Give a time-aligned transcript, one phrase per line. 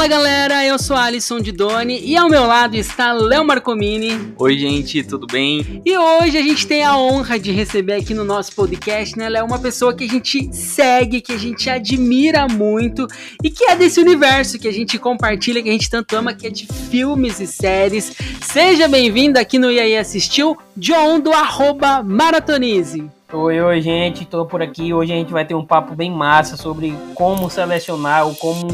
[0.00, 4.32] Fala galera, eu sou Alisson de Doni e ao meu lado está Léo Marcomini.
[4.38, 5.82] Oi, gente, tudo bem?
[5.84, 9.44] E hoje a gente tem a honra de receber aqui no nosso podcast, né, Léo,
[9.44, 13.06] uma pessoa que a gente segue, que a gente admira muito
[13.44, 16.46] e que é desse universo que a gente compartilha, que a gente tanto ama, que
[16.46, 18.16] é de filmes e séries.
[18.40, 23.04] Seja bem-vindo aqui no E aí Assistiu, John do arroba Maratonize.
[23.30, 24.94] Oi, oi, gente, tô por aqui.
[24.94, 28.66] Hoje a gente vai ter um papo bem massa sobre como selecionar ou como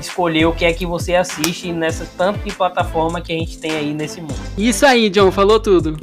[0.00, 3.72] escolher o que é que você assiste nessa tanto de plataforma que a gente tem
[3.72, 4.34] aí nesse mundo.
[4.56, 5.96] Isso aí, John, falou tudo.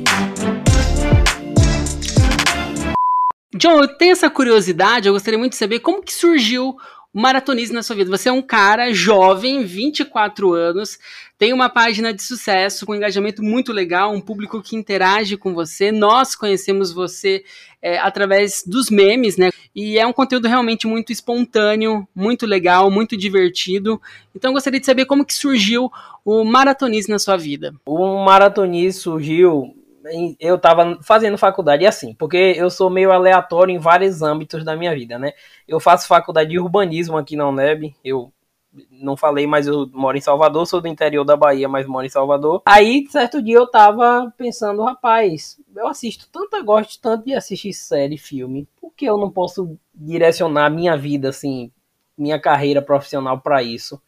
[3.56, 6.78] John, eu tenho essa curiosidade, eu gostaria muito de saber como que surgiu
[7.14, 8.10] o maratonismo na sua vida.
[8.12, 11.00] Você é um cara jovem, 24 anos,
[11.38, 15.54] tem uma página de sucesso com um engajamento muito legal, um público que interage com
[15.54, 15.92] você.
[15.92, 17.44] Nós conhecemos você
[17.88, 19.50] é, através dos memes, né?
[19.74, 24.02] E é um conteúdo realmente muito espontâneo, muito legal, muito divertido.
[24.36, 25.90] Então gostaria de saber como que surgiu
[26.26, 27.74] o maratonismo na sua vida.
[27.86, 29.74] O maratonismo surgiu
[30.40, 34.96] eu estava fazendo faculdade assim, porque eu sou meio aleatório em vários âmbitos da minha
[34.96, 35.34] vida, né?
[35.68, 38.32] Eu faço faculdade de urbanismo aqui na UNEB, eu
[38.92, 42.10] não falei, mas eu moro em Salvador, sou do interior da Bahia, mas moro em
[42.10, 42.62] Salvador.
[42.66, 48.18] Aí, certo dia, eu tava pensando, rapaz, eu assisto tanto, gosto tanto de assistir série,
[48.18, 51.72] filme, por que eu não posso direcionar minha vida, assim,
[52.18, 54.02] minha carreira profissional para isso?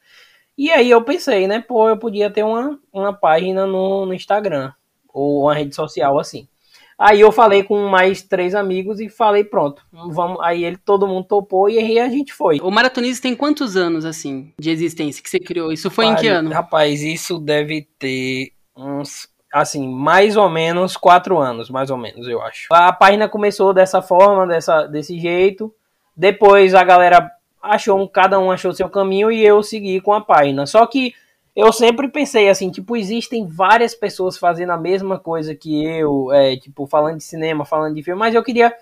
[0.57, 4.73] E aí eu pensei, né, pô, eu podia ter uma, uma página no, no Instagram,
[5.07, 6.47] ou uma rede social assim.
[6.99, 10.37] Aí eu falei com mais três amigos e falei, pronto, vamos.
[10.41, 12.59] Aí ele, todo mundo topou e aí a gente foi.
[12.61, 15.71] O Maratonista tem quantos anos, assim, de existência que você criou?
[15.71, 16.49] Isso foi rapaz, em que ano?
[16.51, 22.41] Rapaz, isso deve ter uns, assim, mais ou menos quatro anos, mais ou menos, eu
[22.41, 22.67] acho.
[22.69, 25.73] A página começou dessa forma, dessa, desse jeito.
[26.17, 27.31] Depois a galera
[27.63, 30.65] achou, cada um achou seu caminho e eu segui com a página.
[30.65, 31.13] Só que
[31.59, 36.55] eu sempre pensei assim, tipo, existem várias pessoas fazendo a mesma coisa que eu, é,
[36.57, 38.73] tipo, falando de cinema, falando de filme, mas eu queria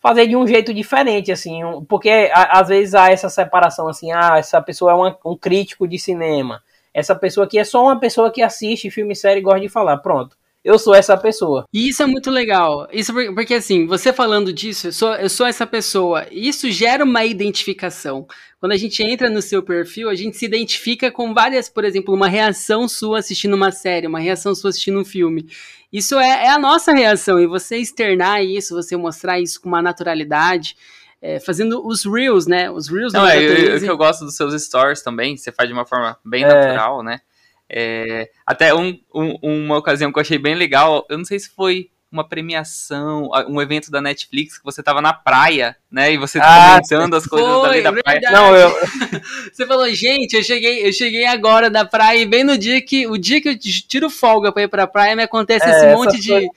[0.00, 4.38] fazer de um jeito diferente, assim, porque a, às vezes há essa separação, assim, ah,
[4.38, 8.30] essa pessoa é uma, um crítico de cinema, essa pessoa aqui é só uma pessoa
[8.30, 11.64] que assiste filme série e gosta de falar, pronto eu sou essa pessoa.
[11.72, 12.88] E isso é muito legal.
[12.92, 16.26] Isso porque, assim, você falando disso, eu sou, eu sou essa pessoa.
[16.28, 18.26] Isso gera uma identificação.
[18.58, 22.12] Quando a gente entra no seu perfil, a gente se identifica com várias, por exemplo,
[22.12, 25.48] uma reação sua assistindo uma série, uma reação sua assistindo um filme.
[25.92, 27.38] Isso é, é a nossa reação.
[27.38, 30.76] E você externar isso, você mostrar isso com uma naturalidade.
[31.22, 32.68] É, fazendo os reels, né?
[32.70, 35.72] Os reels Não, é, eu, eu, eu, gosto dos seus stories também, você faz de
[35.72, 36.48] uma forma bem é.
[36.48, 37.20] natural, né?
[37.68, 41.50] É, até um, um, uma ocasião que eu achei bem legal, eu não sei se
[41.50, 46.12] foi uma premiação, um evento da Netflix que você tava na praia, né?
[46.12, 48.20] E você ah, comentando as coisas foi, ali da praia.
[48.30, 48.70] Não, eu...
[49.52, 53.06] você falou, gente, eu cheguei, eu cheguei agora da praia e bem no dia que
[53.06, 56.18] o dia que eu tiro folga para ir pra praia me acontece é, esse monte
[56.20, 56.48] de,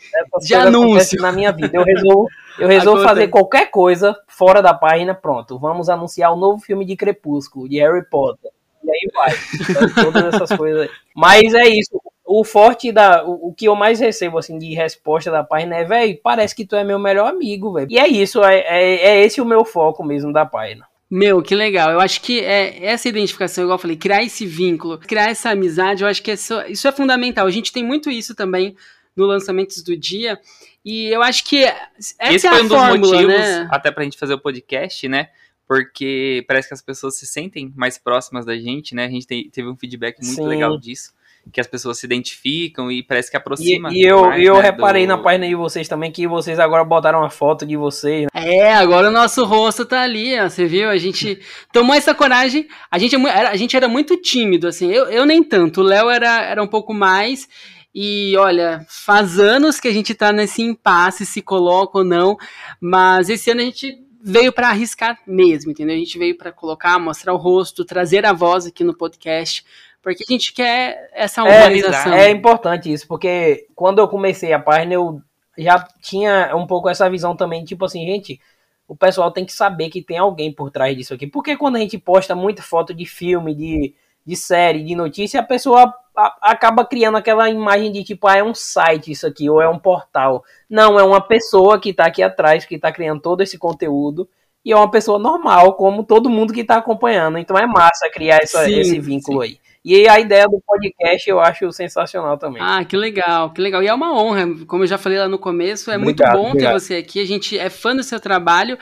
[0.42, 1.72] de anúncio na minha vida.
[1.74, 2.28] Eu resolvo,
[2.59, 5.58] eu resolvo fazer qualquer coisa fora da página, pronto.
[5.58, 8.52] Vamos anunciar o novo filme de Crepúsculo, de Harry Potter
[8.84, 9.32] e aí vai.
[9.70, 10.90] Então, todas essas coisas aí.
[11.16, 12.02] Mas é isso.
[12.26, 13.26] O forte da.
[13.26, 16.66] O, o, que eu mais recebo, assim, de resposta da página é, velho, parece que
[16.66, 17.88] tu é meu melhor amigo, velho.
[17.90, 20.86] E é isso, é, é, é esse o meu foco mesmo da página.
[21.10, 21.92] Meu, que legal.
[21.92, 26.04] Eu acho que é essa identificação, igual eu falei, criar esse vínculo, criar essa amizade,
[26.04, 27.48] eu acho que isso, isso é fundamental.
[27.48, 28.76] A gente tem muito isso também
[29.16, 30.40] no Lançamentos do Dia.
[30.86, 33.68] E eu acho que essa Esse é foi um dos fórmula, motivos, né?
[33.72, 35.30] até pra gente fazer o podcast, né?
[35.69, 39.06] Porque parece que as pessoas se sentem mais próximas da gente, né?
[39.06, 40.47] A gente tem, teve um feedback muito Sim.
[40.47, 41.13] legal disso.
[41.53, 43.94] Que as pessoas se identificam e parece que aproxima.
[43.94, 45.09] E, e eu, mais, eu né, reparei do...
[45.09, 48.24] na página de vocês também que vocês agora botaram uma foto de vocês.
[48.34, 48.56] Né?
[48.57, 50.90] É, agora o nosso rosto tá ali, ó, você viu?
[50.90, 51.40] A gente
[51.72, 52.68] tomou essa coragem.
[52.90, 54.91] A gente, é era, a gente era muito tímido, assim.
[54.91, 55.81] Eu, eu nem tanto.
[55.81, 57.47] O Léo era, era um pouco mais.
[57.94, 62.38] E olha, faz anos que a gente tá nesse impasse, se coloca ou não.
[62.81, 65.95] Mas esse ano a gente veio para arriscar mesmo, entendeu?
[65.95, 69.66] A gente veio para colocar, mostrar o rosto, trazer a voz aqui no podcast,
[70.01, 72.13] porque a gente quer essa é, humanização.
[72.13, 75.21] É, é importante isso, porque quando eu comecei a página, eu
[75.57, 78.39] já tinha um pouco essa visão também, tipo assim, gente,
[78.88, 81.27] o pessoal tem que saber que tem alguém por trás disso aqui.
[81.27, 83.94] Porque quando a gente posta muita foto de filme, de,
[84.25, 85.94] de série, de notícia, a pessoa
[86.42, 89.80] acaba criando aquela imagem de tipo, ah, é um site isso aqui, ou é um
[89.80, 90.44] portal.
[90.69, 94.27] Não, é uma pessoa que está aqui atrás, que está criando todo esse conteúdo,
[94.63, 97.38] e é uma pessoa normal, como todo mundo que está acompanhando.
[97.38, 99.50] Então é massa criar essa, sim, esse vínculo sim.
[99.50, 99.60] aí.
[99.83, 102.62] E a ideia do podcast eu acho sensacional também.
[102.62, 103.81] Ah, que legal, que legal.
[103.81, 106.50] E é uma honra, como eu já falei lá no começo, é obrigado, muito bom
[106.50, 106.74] obrigado.
[106.74, 107.22] ter você aqui.
[107.22, 108.77] A gente é fã do seu trabalho.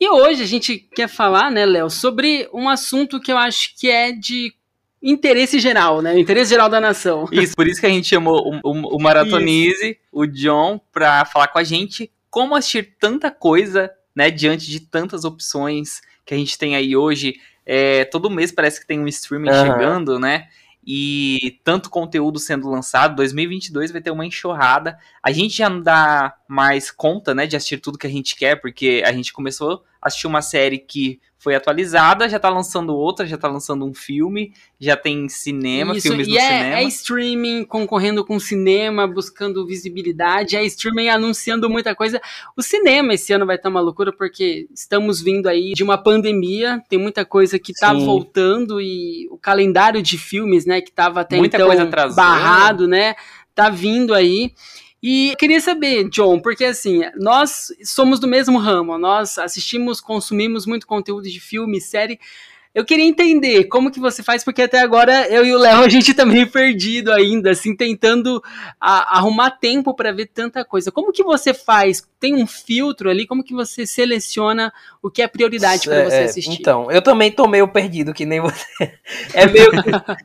[0.00, 3.90] E hoje a gente quer falar, né, Léo, sobre um assunto que eu acho que
[3.90, 4.54] é de
[5.02, 6.14] interesse geral, né?
[6.14, 7.28] O interesse geral da nação.
[7.30, 10.00] Isso, por isso que a gente chamou o, o, o Maratonize, isso.
[10.12, 14.30] o John, pra falar com a gente como assistir tanta coisa, né?
[14.30, 17.36] Diante de tantas opções que a gente tem aí hoje.
[17.64, 19.66] É, todo mês parece que tem um streaming uhum.
[19.66, 20.48] chegando, né?
[20.90, 24.98] e tanto conteúdo sendo lançado, 2022 vai ter uma enxurrada.
[25.22, 28.56] A gente já não dá mais conta, né, de assistir tudo que a gente quer,
[28.56, 33.24] porque a gente começou a assistir uma série que foi atualizada, já tá lançando outra,
[33.24, 36.76] já tá lançando um filme, já tem cinema, Isso, filmes e no é, cinema.
[36.76, 42.20] É streaming concorrendo com cinema, buscando visibilidade, é streaming anunciando muita coisa.
[42.56, 46.82] O cinema esse ano vai estar uma loucura porque estamos vindo aí de uma pandemia,
[46.88, 48.04] tem muita coisa que tá Sim.
[48.04, 53.14] voltando e o calendário de filmes, né, que tava até muita então barrado, né,
[53.54, 54.52] tá vindo aí.
[55.02, 60.88] E queria saber, John, porque assim, nós somos do mesmo ramo, nós assistimos, consumimos muito
[60.88, 62.18] conteúdo de filme, série.
[62.74, 65.88] Eu queria entender como que você faz, porque até agora eu e o Léo a
[65.88, 68.42] gente tá meio perdido ainda, assim, tentando
[68.80, 70.92] a, arrumar tempo para ver tanta coisa.
[70.92, 72.06] Como que você faz?
[72.20, 73.26] Tem um filtro ali?
[73.26, 74.72] Como que você seleciona
[75.02, 76.60] o que é prioridade para você é, assistir?
[76.60, 78.66] Então, eu também tô meio perdido, que nem você.
[79.34, 79.70] É meio,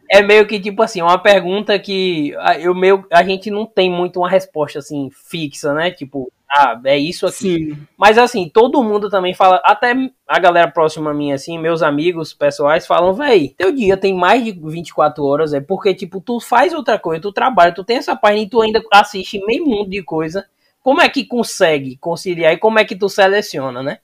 [0.10, 4.20] é meio que tipo assim, uma pergunta que eu meio, a gente não tem muito
[4.20, 5.92] uma resposta assim fixa, né?
[5.92, 7.74] Tipo, ah, é isso aqui.
[7.74, 7.78] Sim.
[7.98, 9.96] Mas assim, todo mundo também fala, até
[10.28, 14.44] a galera próxima a mim, assim, meus amigos pessoais falam, véi, teu dia tem mais
[14.44, 18.16] de 24 horas, é porque, tipo, tu faz outra coisa, tu trabalha, tu tem essa
[18.16, 20.46] página e tu ainda assiste meio mundo de coisa.
[20.84, 24.00] Como é que consegue conciliar e como é que tu seleciona, né?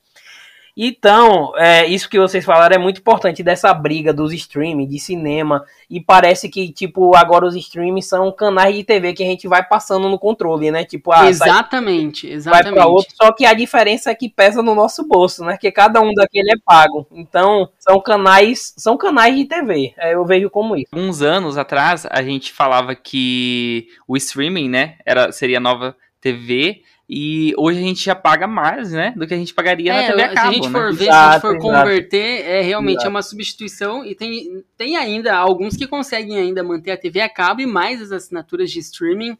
[0.75, 5.63] Então, é, isso que vocês falaram é muito importante dessa briga dos streaming, de cinema.
[5.89, 9.63] E parece que, tipo, agora os streaming são canais de TV que a gente vai
[9.63, 10.85] passando no controle, né?
[10.85, 12.63] Tipo, ah, exatamente, sai, exatamente.
[12.63, 15.57] Vai pra outro, só que a diferença é que pesa no nosso bolso, né?
[15.57, 17.07] Que cada um daquele é pago.
[17.11, 19.93] Então, são canais, são canais de TV.
[19.97, 20.89] É, eu vejo como isso.
[20.93, 27.55] Uns anos atrás, a gente falava que o streaming, né, era, seria nova TV e
[27.57, 29.13] hoje a gente já paga mais, né?
[29.17, 30.91] Do que a gente pagaria é, na TV a cabo, Se a gente for né?
[30.91, 33.07] ver, exato, se a gente for converter, é realmente exato.
[33.07, 34.05] é uma substituição.
[34.05, 37.99] E tem, tem ainda alguns que conseguem ainda manter a TV a cabo e mais
[37.99, 39.35] as assinaturas de streaming.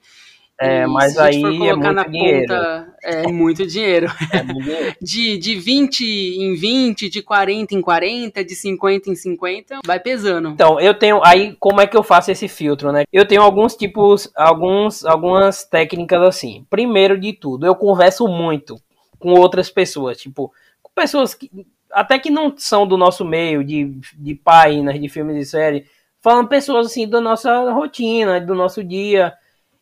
[0.62, 2.48] É, mas aí é muito dinheiro.
[2.48, 4.08] Ponta, é muito dinheiro.
[4.34, 4.96] É muito dinheiro.
[5.02, 10.50] de, de 20 em 20, de 40 em 40, de 50 em 50, vai pesando.
[10.50, 11.22] Então, eu tenho.
[11.24, 13.06] Aí, como é que eu faço esse filtro, né?
[13.12, 16.66] Eu tenho alguns tipos, alguns, algumas técnicas assim.
[16.70, 18.76] Primeiro de tudo, eu converso muito
[19.18, 20.52] com outras pessoas, tipo,
[20.84, 21.50] com pessoas que
[21.92, 23.86] até que não são do nosso meio, de,
[24.16, 25.86] de páginas, de filmes e série,
[26.22, 29.34] falando pessoas assim da nossa rotina, do nosso dia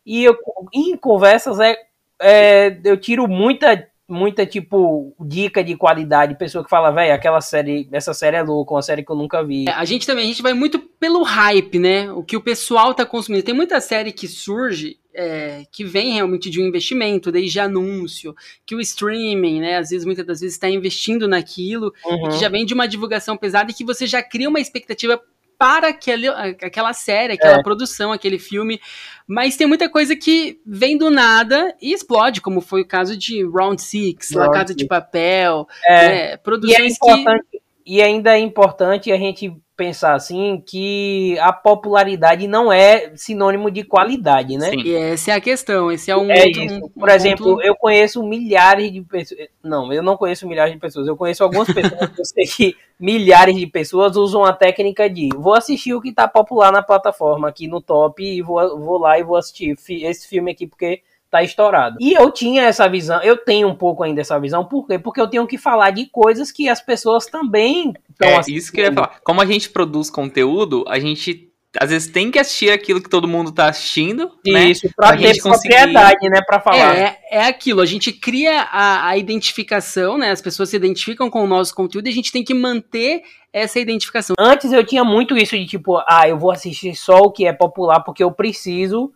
[0.07, 0.38] e eu,
[0.74, 1.75] em conversas, é,
[2.21, 6.38] é, eu tiro muita, muita, tipo, dica de qualidade.
[6.38, 9.44] Pessoa que fala, velho, aquela série, essa série é louca, uma série que eu nunca
[9.44, 9.68] vi.
[9.68, 12.09] É, a gente também, a gente vai muito pelo hype, né?
[12.13, 13.44] O que o pessoal tá consumindo.
[13.44, 18.33] Tem muita série que surge é, que vem realmente de um investimento, desde anúncio,
[18.65, 22.27] que o streaming, né, às vezes, muitas das vezes está investindo naquilo, uhum.
[22.27, 25.19] e que já vem de uma divulgação pesada e que você já cria uma expectativa
[25.57, 27.63] para aquele, aquela série, aquela é.
[27.63, 28.80] produção, aquele filme.
[29.27, 33.44] Mas tem muita coisa que vem do nada e explode, como foi o caso de
[33.44, 36.07] Round Six, La Casa de Papel, é.
[36.07, 37.61] né, produções e é que...
[37.90, 43.84] E ainda é importante a gente pensar assim que a popularidade não é sinônimo de
[43.84, 44.72] qualidade, né?
[44.72, 44.81] Sim.
[44.81, 47.62] E essa é a questão, esse é um é outro, um, Por um exemplo, ponto...
[47.62, 51.72] eu conheço milhares de pessoas, não, eu não conheço milhares de pessoas, eu conheço algumas
[51.72, 56.12] pessoas, eu sei que milhares de pessoas usam a técnica de vou assistir o que
[56.12, 60.28] tá popular na plataforma aqui no top e vou, vou lá e vou assistir esse
[60.28, 61.98] filme aqui porque tá estourado.
[62.00, 64.98] E eu tinha essa visão, eu tenho um pouco ainda essa visão, por quê?
[64.98, 68.80] Porque eu tenho que falar de coisas que as pessoas também estão É, isso que
[68.80, 69.19] eu ia falar.
[69.24, 71.48] Como a gente produz conteúdo, a gente
[71.80, 74.66] às vezes tem que assistir aquilo que todo mundo tá assistindo, né?
[74.66, 76.98] Isso, pra, pra ter propriedade, né, pra falar.
[76.98, 81.44] É, é aquilo, a gente cria a, a identificação, né, as pessoas se identificam com
[81.44, 84.36] o nosso conteúdo e a gente tem que manter essa identificação.
[84.40, 87.54] Antes eu tinha muito isso de tipo, ah, eu vou assistir só o que é
[87.54, 89.12] popular porque eu preciso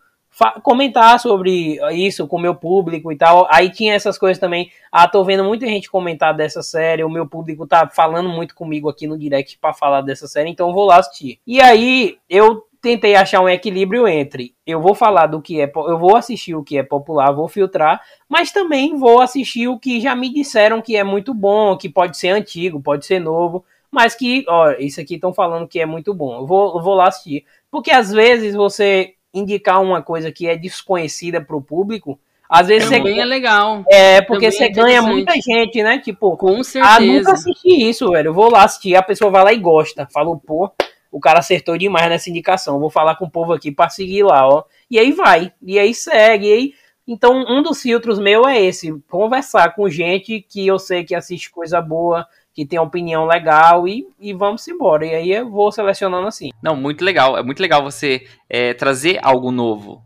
[0.64, 3.48] comentar sobre isso com o meu público e tal.
[3.50, 4.72] Aí tinha essas coisas também.
[4.92, 7.04] Ah, tô vendo muita gente comentar dessa série.
[7.04, 10.74] O meu público tá falando muito comigo aqui no direct para falar dessa série, então
[10.74, 11.40] vou lá assistir.
[11.46, 16.00] E aí eu tentei achar um equilíbrio entre eu vou falar do que é, eu
[16.00, 20.16] vou assistir o que é popular, vou filtrar, mas também vou assistir o que já
[20.16, 24.46] me disseram que é muito bom, que pode ser antigo, pode ser novo, mas que,
[24.48, 26.38] ó, isso aqui estão falando que é muito bom.
[26.38, 27.46] Eu vou, eu vou lá assistir.
[27.70, 32.20] Porque às vezes você indicar uma coisa que é desconhecida para o público,
[32.50, 33.84] às vezes Também você é legal.
[33.90, 36.00] É, porque Também você é ganha muita gente, né?
[36.00, 36.96] Tipo, com certeza.
[36.96, 38.28] Ah, nunca assisti isso, velho.
[38.28, 40.08] Eu vou lá assistir, a pessoa vai lá e gosta.
[40.14, 40.70] Falou, pô,
[41.10, 42.80] o cara acertou demais nessa indicação.
[42.80, 44.66] Vou falar com o povo aqui para seguir lá, ó.
[44.90, 46.74] E aí vai, e aí segue, e aí
[47.08, 51.52] então, um dos filtros meu é esse: conversar com gente que eu sei que assiste
[51.52, 55.06] coisa boa, que tem opinião legal e, e vamos embora.
[55.06, 56.50] E aí eu vou selecionando assim.
[56.62, 57.38] Não, muito legal.
[57.38, 60.04] É muito legal você é, trazer algo novo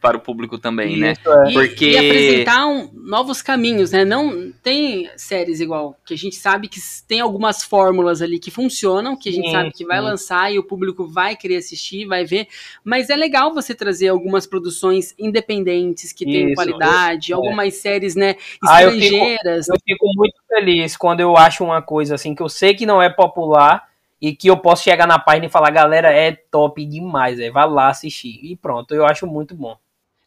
[0.00, 1.12] para o público também, né?
[1.12, 1.50] Isso, né?
[1.50, 1.52] É.
[1.52, 1.90] Porque...
[1.90, 4.04] E, apresentar um, novos caminhos, né?
[4.04, 9.16] Não tem séries igual, que a gente sabe que tem algumas fórmulas ali que funcionam,
[9.16, 10.04] que a gente sim, sabe que vai sim.
[10.04, 12.48] lançar e o público vai querer assistir, vai ver,
[12.82, 19.68] mas é legal você trazer algumas produções independentes que tenham qualidade, algumas séries, né, estrangeiras.
[19.68, 22.48] Ah, eu, fico, eu fico muito feliz quando eu acho uma coisa assim que eu
[22.48, 23.90] sei que não é popular,
[24.20, 27.66] e que eu posso chegar na página e falar, galera, é top demais, é, vai
[27.66, 28.38] lá assistir.
[28.42, 29.76] E pronto, eu acho muito bom.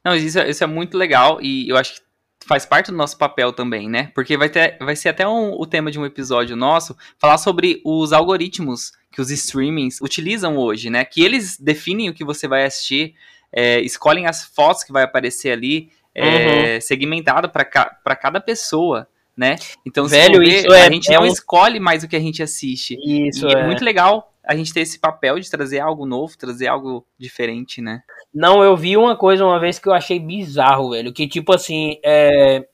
[0.04, 2.02] Não, isso, é, isso é muito legal e eu acho que
[2.46, 4.12] faz parte do nosso papel também, né?
[4.14, 7.82] Porque vai, ter, vai ser até um, o tema de um episódio nosso falar sobre
[7.86, 11.06] os algoritmos que os streamings utilizam hoje, né?
[11.06, 13.16] Que eles definem o que você vai assistir,
[13.52, 16.82] é, escolhem as fotos que vai aparecer ali, é, uhum.
[16.82, 19.08] segmentado para ca, cada pessoa,
[19.38, 19.56] né?
[19.86, 21.28] Então, Velho, ver, isso é, a gente é não um...
[21.28, 22.98] escolhe mais o que a gente assiste.
[23.04, 23.60] Isso e é.
[23.60, 27.82] é muito legal a gente ter esse papel de trazer algo novo, trazer algo diferente,
[27.82, 28.02] né?
[28.34, 31.14] Não, eu vi uma coisa uma vez que eu achei bizarro, velho.
[31.14, 32.66] Que tipo assim, é...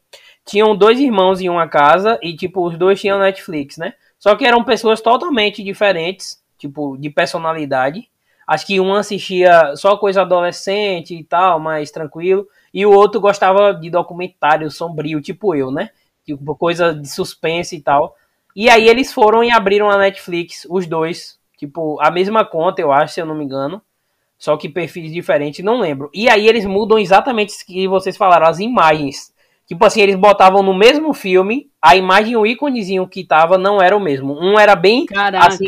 [0.46, 3.94] tinham dois irmãos em uma casa e tipo, os dois tinham Netflix, né?
[4.18, 8.10] Só que eram pessoas totalmente diferentes, tipo, de personalidade.
[8.48, 12.48] Acho que um assistia só coisa adolescente e tal, mais tranquilo.
[12.74, 15.92] E o outro gostava de documentário sombrio, tipo eu, né?
[16.26, 18.16] Tipo, coisa de suspense e tal.
[18.56, 21.40] E aí eles foram e abriram a Netflix, os dois.
[21.58, 23.82] Tipo, a mesma conta, eu acho, se eu não me engano.
[24.40, 26.10] Só que perfis diferentes, não lembro.
[26.14, 29.34] E aí eles mudam exatamente o que vocês falaram, as imagens.
[29.68, 33.96] Tipo assim, eles botavam no mesmo filme, a imagem, o íconezinho que tava não era
[33.96, 34.34] o mesmo.
[34.34, 35.06] Um era bem.
[35.06, 35.46] Caraca.
[35.46, 35.68] Assim,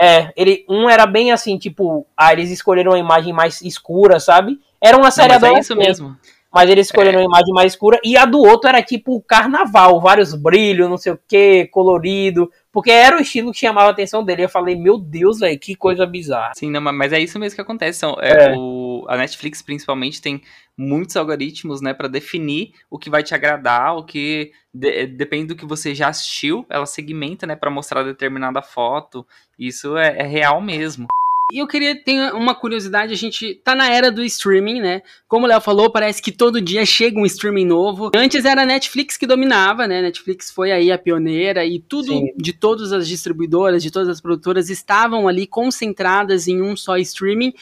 [0.00, 4.58] é, ele, um era bem assim, tipo, ah, eles escolheram uma imagem mais escura, sabe?
[4.80, 6.16] Era uma série não, mas é isso mesmo.
[6.50, 7.22] Mas eles escolheram é.
[7.22, 7.98] uma imagem mais escura.
[8.04, 12.50] E a do outro era tipo carnaval, vários brilhos, não sei o que, colorido.
[12.72, 14.44] Porque era o estilo que chamava a atenção dele.
[14.44, 16.54] Eu falei, meu Deus, velho, que coisa bizarra.
[16.56, 17.98] Sim, não, mas é isso mesmo que acontece.
[17.98, 18.54] São, é, é.
[18.56, 20.40] O, a Netflix, principalmente, tem
[20.76, 25.56] muitos algoritmos, né, para definir o que vai te agradar, o que de, depende do
[25.56, 26.64] que você já assistiu.
[26.70, 29.26] Ela segmenta, né, para mostrar determinada foto.
[29.58, 31.08] Isso é, é real mesmo.
[31.52, 35.02] E eu queria ter uma curiosidade, a gente tá na era do streaming, né?
[35.28, 38.10] Como o Léo falou, parece que todo dia chega um streaming novo.
[38.16, 40.00] Antes era a Netflix que dominava, né?
[40.00, 42.32] Netflix foi aí a pioneira e tudo Sim.
[42.38, 47.52] de todas as distribuidoras, de todas as produtoras estavam ali concentradas em um só streaming.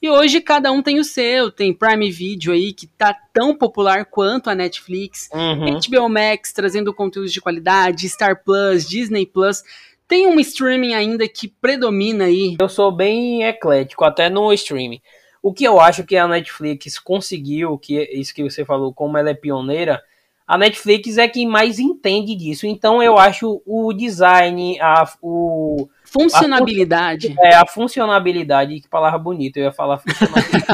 [0.00, 4.04] E hoje cada um tem o seu, tem Prime Video aí, que tá tão popular
[4.04, 5.78] quanto a Netflix, uhum.
[5.78, 9.62] HBO Max trazendo conteúdos de qualidade, Star Plus, Disney Plus.
[10.10, 12.56] Tem um streaming ainda que predomina aí?
[12.60, 15.00] Eu sou bem eclético, até no streaming.
[15.40, 19.30] O que eu acho que a Netflix conseguiu, que isso que você falou, como ela
[19.30, 20.02] é pioneira,
[20.50, 22.66] a Netflix é quem mais entende disso.
[22.66, 27.36] Então eu acho o design, a, o funcionabilidade.
[27.38, 30.64] A, é a funcionabilidade, que palavra bonita, eu ia falar funcionabilidade.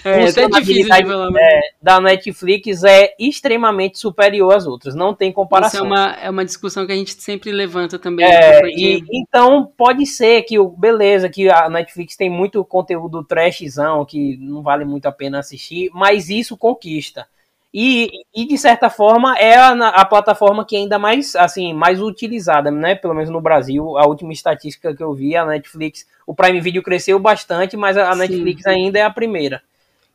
[0.02, 5.84] é, funcionabilidade é, da Netflix é extremamente superior às outras, não tem comparação.
[5.84, 8.24] Isso é uma, é uma discussão que a gente sempre levanta também.
[8.24, 8.74] É, porque...
[8.74, 14.62] e, então pode ser que beleza que a Netflix tem muito conteúdo trashzão que não
[14.62, 17.26] vale muito a pena assistir, mas isso conquista.
[17.72, 22.02] E, e de certa forma é a, a, plataforma que é ainda mais assim mais
[22.02, 22.96] utilizada, né?
[22.96, 26.82] Pelo menos no Brasil, a última estatística que eu vi, a Netflix, o Prime Video
[26.82, 29.62] cresceu bastante, mas a, a Netflix ainda é a primeira.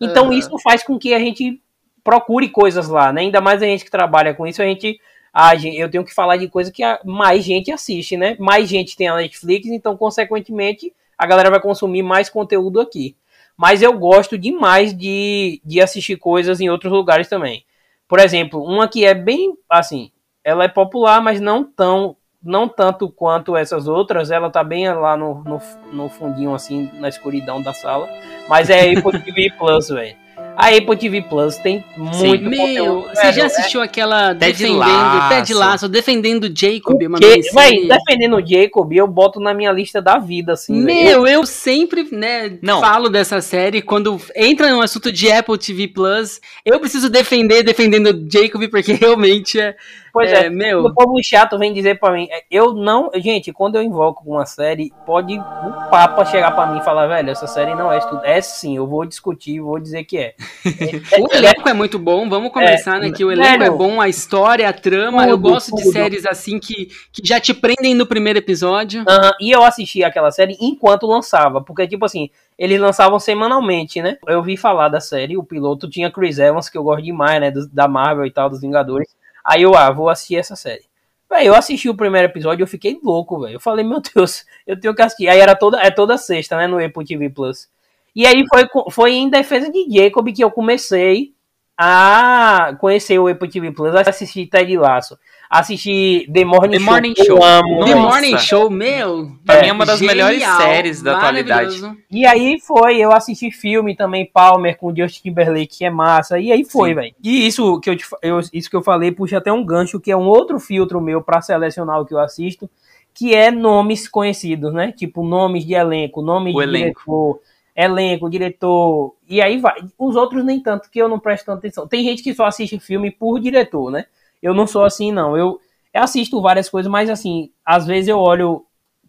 [0.02, 0.34] Então uhum.
[0.34, 1.62] isso faz com que a gente
[2.04, 3.22] procure coisas lá, né?
[3.22, 5.00] Ainda mais a gente que trabalha com isso, a gente,
[5.34, 8.36] a gente eu tenho que falar de coisa que mais gente assiste, né?
[8.38, 13.16] Mais gente tem a Netflix, então consequentemente a galera vai consumir mais conteúdo aqui.
[13.58, 17.66] Mas eu gosto demais de, de assistir coisas em outros lugares também.
[18.08, 20.12] Por exemplo, uma que é bem assim,
[20.44, 25.18] ela é popular, mas não tão não tanto quanto essas outras, ela tá bem lá
[25.18, 25.60] no, no,
[25.92, 28.08] no fundinho, assim, na escuridão da sala.
[28.48, 30.16] Mas é Apple TV Plus, velho.
[30.58, 32.38] A Apple TV Plus tem muito Sim.
[32.38, 33.86] Meu, você já assistiu é...
[33.86, 35.30] aquela Ted defendendo Lasso.
[35.30, 40.54] Ted Lasso, defendendo Jacob, uma Véi, defendendo Jacob, eu boto na minha lista da vida,
[40.54, 40.74] assim.
[40.74, 41.28] Meu, véio.
[41.28, 42.80] eu sempre, né, Não.
[42.80, 48.26] falo dessa série quando entra no assunto de Apple TV Plus, eu preciso defender defendendo
[48.32, 49.76] Jacob porque realmente é
[50.16, 50.86] Pois é, é meu.
[50.86, 54.46] O povo chato vem dizer pra mim, é, eu não, gente, quando eu invoco uma
[54.46, 58.22] série, pode o Papa chegar pra mim e falar, velho, essa série não é estudo.
[58.24, 60.34] É sim, eu vou discutir, vou dizer que é.
[61.20, 63.12] o elenco é muito bom, vamos começar, é, né?
[63.12, 65.24] Que o elenco é bom, a história, a trama.
[65.24, 65.84] Tudo, eu gosto tudo.
[65.84, 69.02] de séries assim que, que já te prendem no primeiro episódio.
[69.02, 74.18] Uhum, e eu assisti aquela série enquanto lançava, porque, tipo assim, eles lançavam semanalmente, né?
[74.26, 77.52] Eu vi falar da série, o piloto tinha Chris Evans, que eu gosto demais, né?
[77.52, 79.14] Do, da Marvel e tal, dos Vingadores.
[79.46, 80.84] Aí eu, ah, vou assistir essa série.
[81.30, 83.56] Véi, eu assisti o primeiro episódio eu fiquei louco, velho.
[83.56, 85.28] Eu falei, meu Deus, eu tenho que assistir.
[85.28, 87.70] Aí era toda, é toda sexta, né, no Apple TV Plus.
[88.16, 91.34] E aí foi, foi em defesa de Jacob que eu comecei
[91.78, 95.20] a conhecer o Apple TV Plus, assistir Ted Lasso,
[95.60, 96.92] assistir The Morning The Show.
[96.92, 97.44] Morning Show.
[97.44, 97.86] amo.
[97.86, 99.32] The Morning Show, meu.
[99.46, 101.82] Pra é, mim é uma das genial, melhores séries da atualidade.
[102.12, 106.40] E aí foi, eu assisti filme também, Palmer, com Justin Timberlake, que é massa.
[106.40, 107.14] E aí foi, velho.
[107.24, 110.12] E isso que eu, te, eu, isso que eu falei, puxa até um gancho, que
[110.12, 112.70] é um outro filtro meu para selecionar o que eu assisto,
[113.14, 114.92] que é nomes conhecidos, né?
[114.92, 117.02] Tipo, nomes de elenco, nomes o de elenco.
[117.06, 119.76] diretor elenco, diretor, e aí vai.
[120.00, 121.86] Os outros nem tanto, que eu não presto tanta atenção.
[121.88, 124.06] Tem gente que só assiste filme por diretor, né?
[124.46, 125.36] Eu não sou assim, não.
[125.36, 125.60] Eu,
[125.92, 128.64] eu assisto várias coisas, mas assim, às vezes eu olho,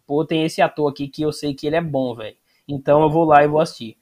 [0.07, 2.35] pô, tem esse ator aqui que eu sei que ele é bom, velho.
[2.67, 3.95] Então eu vou lá e vou assistir.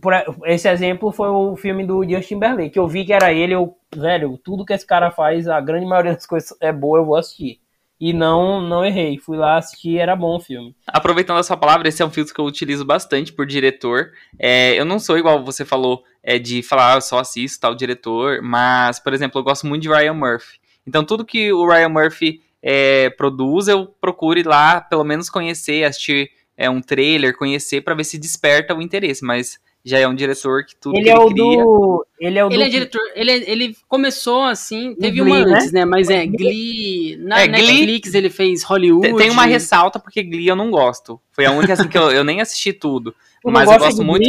[0.00, 0.12] Por,
[0.44, 3.76] esse exemplo foi o filme do Justin Timberlake, que eu vi que era ele, eu,
[3.94, 7.16] velho, tudo que esse cara faz, a grande maioria das coisas é boa, eu vou
[7.16, 7.60] assistir
[7.98, 9.18] e não não errei.
[9.18, 10.74] Fui lá assistir, era bom o filme.
[10.86, 14.12] Aproveitando a sua palavra, esse é um filtro que eu utilizo bastante por diretor.
[14.38, 17.74] É, eu não sou igual você falou é, de falar, ah, eu só assisto tal
[17.74, 20.58] diretor, mas, por exemplo, eu gosto muito de Ryan Murphy.
[20.86, 25.84] Então, tudo que o Ryan Murphy é, produz, eu procuro ir lá, pelo menos conhecer,
[25.84, 29.24] assistir é, um trailer, conhecer, para ver se desperta o interesse.
[29.24, 31.64] Mas já é um diretor que tudo ele que é ele o cria...
[31.64, 32.62] Do, ele é o ele do...
[32.62, 35.80] é diretor, ele, é, ele começou assim, teve Glee, uma antes, né?
[35.80, 35.84] né?
[35.84, 39.16] Mas é Glee, na é, Netflix Glee, ele fez Hollywood.
[39.16, 41.20] Tem uma ressalta porque Glee eu não gosto.
[41.30, 43.14] Foi a única assim que eu, eu nem assisti tudo,
[43.44, 44.28] mas eu gosto muito.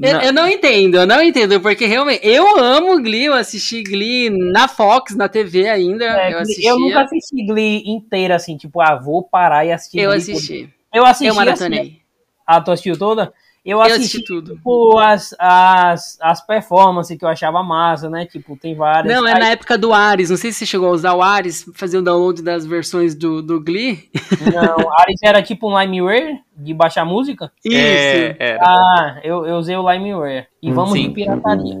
[0.00, 0.22] Eu não.
[0.22, 4.68] eu não entendo, eu não entendo, porque realmente eu amo Glee, eu assisti Glee na
[4.68, 6.04] Fox, na TV ainda.
[6.04, 6.70] É, eu, assistia.
[6.70, 9.98] eu nunca assisti Glee inteira, assim, tipo, ah, vou parar e assistir.
[9.98, 10.74] Eu Glee assisti.
[10.94, 11.26] Eu assisti.
[11.26, 11.80] Eu maratonei.
[11.80, 12.00] Assim,
[12.46, 13.32] ah, tu assistiu toda?
[13.68, 14.54] Eu assisti, eu assisti tudo.
[14.54, 18.24] Tipo, as, as, as performances que eu achava massa, né?
[18.24, 19.14] Tipo, tem várias.
[19.14, 19.38] Não, é Aí...
[19.38, 20.30] na época do Ares.
[20.30, 23.42] Não sei se você chegou a usar o Ares, fazer o download das versões do,
[23.42, 24.08] do Glee.
[24.40, 27.52] Não, Ares era tipo um Limeware de baixar música?
[27.62, 27.76] Isso.
[27.76, 30.46] É, ah, eu, eu usei o Limeware.
[30.62, 31.08] E vamos Sim.
[31.08, 31.76] de pirataria.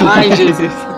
[0.00, 0.72] Ai, Jesus.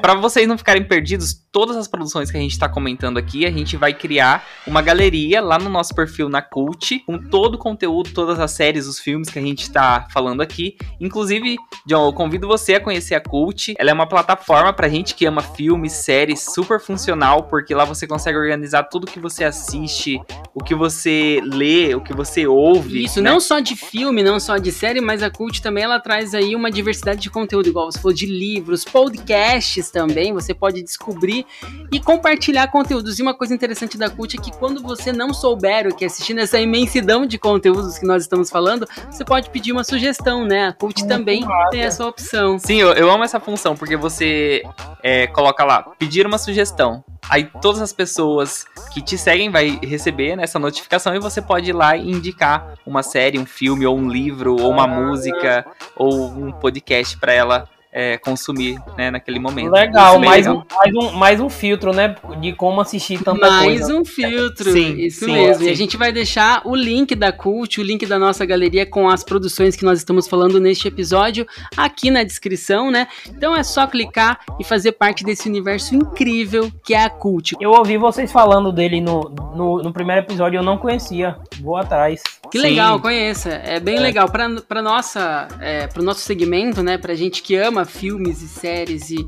[0.00, 3.50] Para vocês não ficarem perdidos, todas as produções que a gente está comentando aqui, a
[3.50, 8.10] gente vai criar uma galeria lá no nosso perfil na Cult, com todo o conteúdo,
[8.14, 10.76] todas as séries, os filmes que a gente está falando aqui.
[10.98, 13.74] Inclusive, John, eu convido você a conhecer a Cult.
[13.78, 18.06] Ela é uma plataforma pra gente que ama filmes, séries, super funcional, porque lá você
[18.06, 20.18] consegue organizar tudo que você assiste,
[20.54, 23.04] o que você lê, o que você ouve.
[23.04, 23.30] Isso, né?
[23.30, 26.56] não só de filme, não só de série, mas a Cult também ela traz aí
[26.56, 31.46] uma diversidade de conteúdo, igual você falou de livros, podcasts também, você pode descobrir
[31.92, 33.18] e compartilhar conteúdos.
[33.18, 36.38] E uma coisa interessante da Cult é que quando você não souber o que assistindo
[36.38, 40.68] essa imensidão de conteúdos que nós estamos falando, você pode pedir uma sugestão, né?
[40.68, 42.58] A Cult também tem essa opção.
[42.58, 44.62] Sim, eu, eu amo essa função, porque você
[45.02, 47.04] é, coloca lá, pedir uma sugestão.
[47.28, 51.70] Aí todas as pessoas que te seguem vai receber né, essa notificação e você pode
[51.70, 56.28] ir lá e indicar uma série, um filme, ou um livro, ou uma música, ou
[56.28, 59.72] um podcast para ela é, consumir né, naquele momento.
[59.72, 60.64] Legal, mais, legal.
[60.64, 62.14] Um, mais, um, mais um filtro, né?
[62.40, 63.88] De como assistir tanta mais coisa.
[63.88, 65.62] Mais um filtro, sim, isso sim, mesmo.
[65.62, 65.68] Sim.
[65.68, 69.08] E a gente vai deixar o link da Cult, o link da nossa galeria com
[69.08, 73.08] as produções que nós estamos falando neste episódio aqui na descrição, né?
[73.28, 77.56] Então é só clicar e fazer parte desse universo incrível que é a Cult.
[77.60, 79.22] Eu ouvi vocês falando dele no,
[79.54, 81.36] no, no primeiro episódio, eu não conhecia.
[81.60, 82.22] Vou atrás.
[82.50, 83.50] Que legal, conheça.
[83.50, 84.00] É bem é.
[84.00, 84.28] legal.
[84.28, 86.98] Para nossa, é, para o nosso segmento, né?
[86.98, 89.26] Pra gente que ama filmes e séries e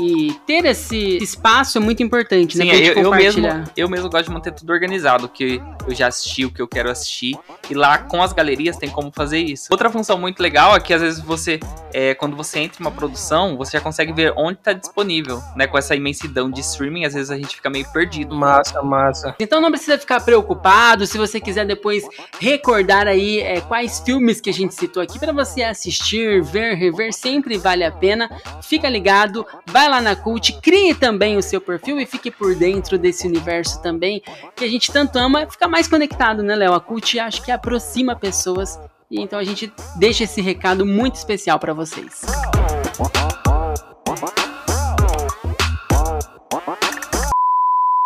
[0.00, 2.88] e ter esse espaço é muito importante, né, Sim, né?
[2.88, 6.50] Eu, eu, mesmo, eu mesmo gosto de manter tudo organizado, que eu já assisti o
[6.50, 7.36] que eu quero assistir.
[7.68, 9.68] E lá com as galerias tem como fazer isso.
[9.70, 11.60] Outra função muito legal é que às vezes você,
[11.92, 15.66] é, quando você entra em uma produção, você já consegue ver onde está disponível, né?
[15.66, 18.34] Com essa imensidão de streaming, às vezes a gente fica meio perdido.
[18.34, 19.34] Massa, massa.
[19.38, 21.06] Então não precisa ficar preocupado.
[21.06, 22.04] Se você quiser depois
[22.40, 27.12] recordar aí é, quais filmes que a gente citou aqui para você assistir, ver, rever,
[27.12, 28.30] sempre vale a pena.
[28.62, 32.96] Fica ligado, vai lá na Cult, crie também o seu perfil e fique por dentro
[32.96, 34.22] desse universo também
[34.54, 36.72] que a gente tanto ama, fica mais conectado, né, Léo?
[36.72, 38.78] A Cult acho que aproxima pessoas
[39.10, 42.22] e então a gente deixa esse recado muito especial para vocês.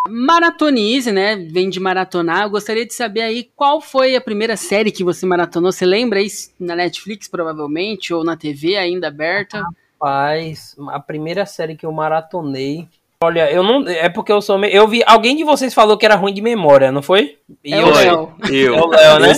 [0.06, 1.36] maratonize, né?
[1.36, 2.44] Vem de maratonar.
[2.44, 5.72] Eu gostaria de saber aí qual foi a primeira série que você maratonou.
[5.72, 9.64] Você lembra aí na Netflix, provavelmente, ou na TV ainda aberta?
[10.04, 12.86] Rapaz, a primeira série que eu maratonei.
[13.22, 13.88] Olha, eu não.
[13.88, 14.62] É porque eu sou.
[14.66, 15.02] Eu vi.
[15.06, 17.38] Alguém de vocês falou que era ruim de memória, não foi?
[17.64, 18.34] E é eu, o Léo.
[18.50, 18.74] Eu.
[18.74, 19.32] É o Léo, né?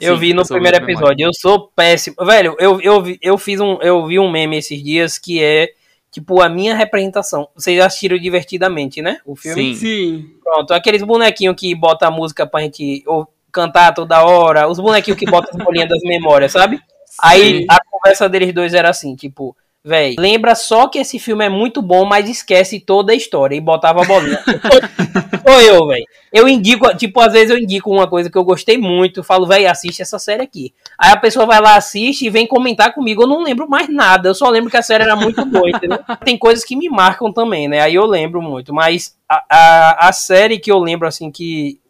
[0.00, 1.26] Eu Sim, vi no primeiro episódio.
[1.26, 2.16] Eu sou péssimo.
[2.24, 3.76] Velho, eu, eu, eu fiz um.
[3.82, 5.68] Eu vi um meme esses dias que é
[6.10, 7.48] tipo a minha representação.
[7.54, 9.20] Vocês assistiram divertidamente, né?
[9.26, 9.74] O filme?
[9.74, 9.74] Sim.
[9.74, 10.30] Sim.
[10.42, 15.18] Pronto, aqueles bonequinhos que bota a música pra gente ou, cantar toda hora, os bonequinhos
[15.18, 16.76] que botam as bolinhas das memórias, sabe?
[17.04, 17.14] Sim.
[17.20, 19.56] Aí a conversa deles dois era assim, tipo,
[19.88, 23.60] Véi, lembra só que esse filme é muito bom, mas esquece toda a história e
[23.60, 24.38] botava a bolinha.
[25.48, 26.04] Sou eu, velho.
[26.30, 29.70] Eu indico, tipo, às vezes eu indico uma coisa que eu gostei muito, falo, velho,
[29.70, 30.74] assiste essa série aqui.
[30.98, 33.22] Aí a pessoa vai lá, assiste e vem comentar comigo.
[33.22, 36.00] Eu não lembro mais nada, eu só lembro que a série era muito boa, entendeu?
[36.22, 37.80] Tem coisas que me marcam também, né?
[37.80, 41.80] Aí eu lembro muito, mas a, a, a série que eu lembro, assim, que.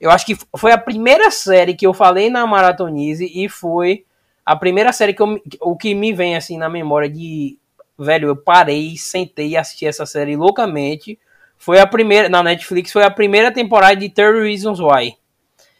[0.00, 4.04] Eu acho que foi a primeira série que eu falei na Maratonize e foi
[4.44, 7.58] a primeira série que eu, o que me vem assim na memória de
[7.98, 11.18] velho, eu parei, sentei e assisti essa série loucamente.
[11.56, 15.16] Foi a primeira na Netflix, foi a primeira temporada de 30 Reasons Why.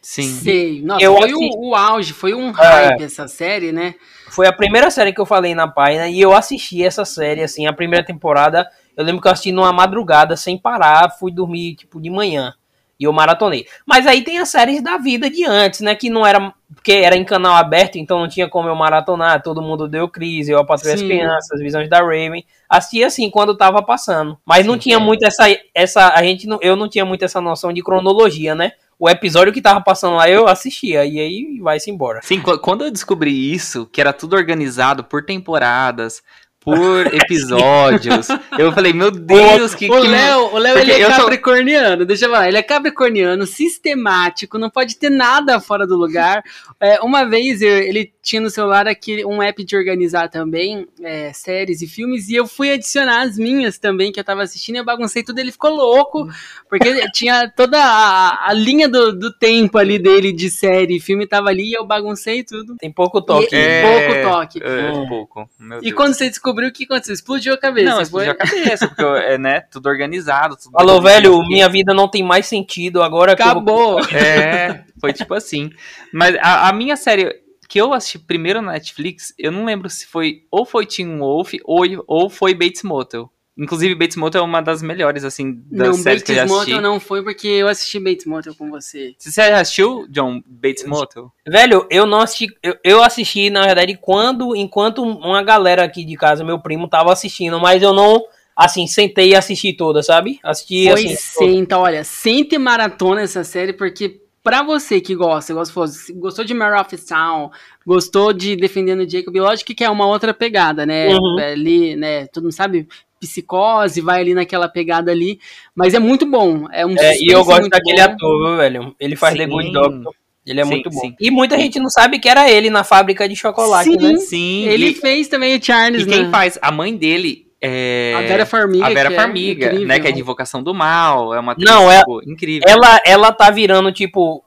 [0.00, 0.22] Sim.
[0.22, 0.83] Sei.
[0.83, 1.57] Nossa, eu foi assisti...
[1.57, 3.94] o, o, auge, foi um hype é, essa série, né?
[4.31, 7.66] Foi a primeira série que eu falei na página e eu assisti essa série assim,
[7.66, 8.68] a primeira temporada.
[8.96, 12.55] Eu lembro que eu assisti numa madrugada sem parar, fui dormir tipo de manhã.
[13.04, 13.66] E eu maratonei.
[13.86, 15.94] Mas aí tem as séries da vida de antes, né?
[15.94, 16.52] Que não era.
[16.74, 19.42] Porque era em canal aberto, então não tinha como eu maratonar.
[19.42, 22.44] Todo mundo deu crise, eu apatrei as crianças, visões da Raven.
[22.68, 24.36] Assistia assim quando tava passando.
[24.44, 24.98] Mas Sim, não tinha é.
[24.98, 25.44] muito essa.
[25.74, 28.72] essa a gente não, Eu não tinha muito essa noção de cronologia, né?
[28.98, 31.04] O episódio que tava passando lá eu assistia.
[31.04, 32.20] E aí vai-se embora.
[32.22, 36.22] Sim, quando eu descobri isso, que era tudo organizado por temporadas,
[36.64, 38.29] por episódios.
[38.59, 39.90] eu falei, meu Deus, o, que.
[39.90, 42.07] O Léo, o Léo ele é capricorniano, sou...
[42.07, 42.48] deixa eu falar.
[42.48, 46.42] Ele é capricorniano, sistemático, não pode ter nada fora do lugar.
[46.81, 51.83] É, uma vez ele tinha no celular aqui um app de organizar também é, séries
[51.83, 54.85] e filmes, e eu fui adicionar as minhas também, que eu tava assistindo, e eu
[54.85, 56.27] baguncei tudo, ele ficou louco,
[56.68, 61.27] porque tinha toda a, a linha do, do, tempo ali dele de série e filme
[61.27, 62.77] tava ali, e eu baguncei tudo.
[62.77, 63.55] Tem pouco toque.
[63.55, 64.62] E, é, pouco toque.
[64.62, 65.50] É, pouco.
[65.83, 67.14] e quando você descobriu o que aconteceu?
[67.14, 67.90] Explodiu a cabeça.
[67.90, 68.46] Não, explodiu foi?
[68.46, 70.56] a cabeça, porque é, né, tudo organizado.
[70.56, 73.32] Tudo Falou, velho, minha vida não tem mais sentido agora.
[73.32, 74.00] Acabou.
[74.00, 74.16] Vou...
[74.16, 75.70] É, foi tipo assim.
[76.12, 80.06] Mas a, a minha série que eu assisti primeiro na Netflix, eu não lembro se
[80.06, 83.30] foi ou foi Teen Wolf ou, ou foi Bates Motel.
[83.56, 86.44] Inclusive, Bates Motel é uma das melhores, assim, das não, séries Bates que eu já
[86.44, 86.70] assisti.
[86.70, 89.14] Motel não foi porque eu assisti Bates Motel com você.
[89.16, 91.30] Você já assistiu, John, Bates Motel?
[91.46, 92.48] Velho, eu não assisti...
[92.62, 94.56] Eu, eu, assisti, na verdade, quando...
[94.56, 98.24] Enquanto uma galera aqui de casa, meu primo, tava assistindo, mas eu não...
[98.56, 100.38] Assim, sentei e assisti toda, sabe?
[100.42, 101.16] Assisti, Foi assim...
[101.16, 106.78] Senta, olha, sente maratona essa série, porque pra você que gosta, gostou, gostou de Mare
[106.78, 107.50] of Town,
[107.85, 111.09] gostou de Defendendo Jacob, lógico que é uma outra pegada, né?
[111.09, 111.40] Uhum.
[111.40, 112.26] É ali, né?
[112.26, 112.87] Todo mundo sabe,
[113.18, 115.40] psicose, vai ali naquela pegada ali,
[115.74, 116.66] mas é muito bom.
[116.70, 118.12] É um é, e eu gosto daquele bom.
[118.12, 118.94] ator, velho.
[119.00, 119.38] Ele faz sim.
[119.38, 120.14] The Good Doctor.
[120.46, 121.00] Ele é sim, muito bom.
[121.00, 121.16] Sim.
[121.18, 124.16] E muita gente não sabe que era ele na fábrica de chocolate, sim, né?
[124.18, 124.64] Sim.
[124.66, 126.30] Ele e, fez também o Charles, E quem né?
[126.30, 126.59] faz?
[126.61, 128.14] A mãe dele é...
[128.14, 128.87] A Vera Farmiga.
[128.87, 129.98] A Vera é Farmiga, é né?
[129.98, 131.35] Que é de Invocação do Mal.
[131.35, 132.64] É uma Não, é, incrível.
[132.68, 134.44] Ela, ela tá virando, tipo,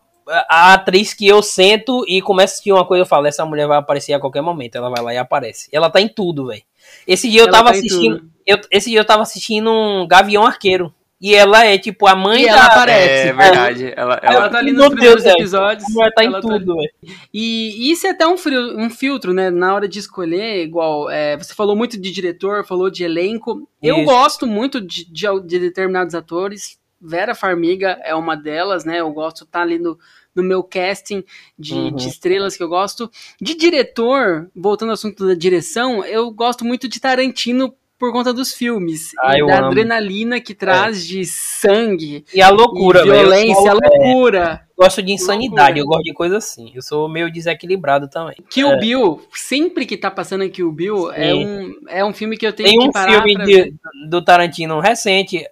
[0.50, 3.68] a atriz que eu sento e começo a assistir uma coisa, eu falo, essa mulher
[3.68, 4.76] vai aparecer a qualquer momento.
[4.76, 5.70] Ela vai lá e aparece.
[5.72, 6.64] Ela tá em tudo, velho.
[7.08, 8.30] Esse dia eu ela tava tá assistindo.
[8.46, 10.94] Eu, esse dia eu tava assistindo um Gavião Arqueiro.
[11.20, 12.52] E ela é tipo a mãe e da...
[12.52, 13.30] ela aparece.
[13.30, 13.94] É verdade.
[13.96, 15.96] Ela, ela, ela tá ali nos primeiros Deus, episódios.
[15.96, 16.82] Ela tá em ela tá tudo, tá...
[17.34, 19.50] E isso é até um, frio, um filtro, né?
[19.50, 21.10] Na hora de escolher, igual.
[21.10, 23.68] É, você falou muito de diretor, falou de elenco.
[23.82, 26.80] Eu gosto muito de, de, de, determinados atores.
[27.02, 29.00] Vera Farmiga é uma delas, né?
[29.00, 29.98] Eu gosto de estar tá ali no,
[30.36, 31.24] no meu casting
[31.58, 31.96] de, uhum.
[31.96, 33.10] de, estrelas que eu gosto.
[33.42, 38.54] De diretor, voltando ao assunto da direção, eu gosto muito de Tarantino por conta dos
[38.54, 39.12] filmes.
[39.20, 39.68] Ah, e da amo.
[39.68, 41.08] adrenalina que traz é.
[41.08, 42.26] de sangue.
[42.34, 44.62] E a loucura, e violência, a loucura.
[44.64, 45.80] É, gosto de insanidade, loucura.
[45.80, 46.72] eu gosto de coisa assim.
[46.76, 48.36] Eu sou meio desequilibrado também.
[48.50, 48.80] Kill é.
[48.80, 52.54] Bill, sempre que tá passando aqui o Bill, é um, é um filme que eu
[52.54, 53.74] tenho Tem que um parar filme de,
[54.10, 55.46] do Tarantino recente,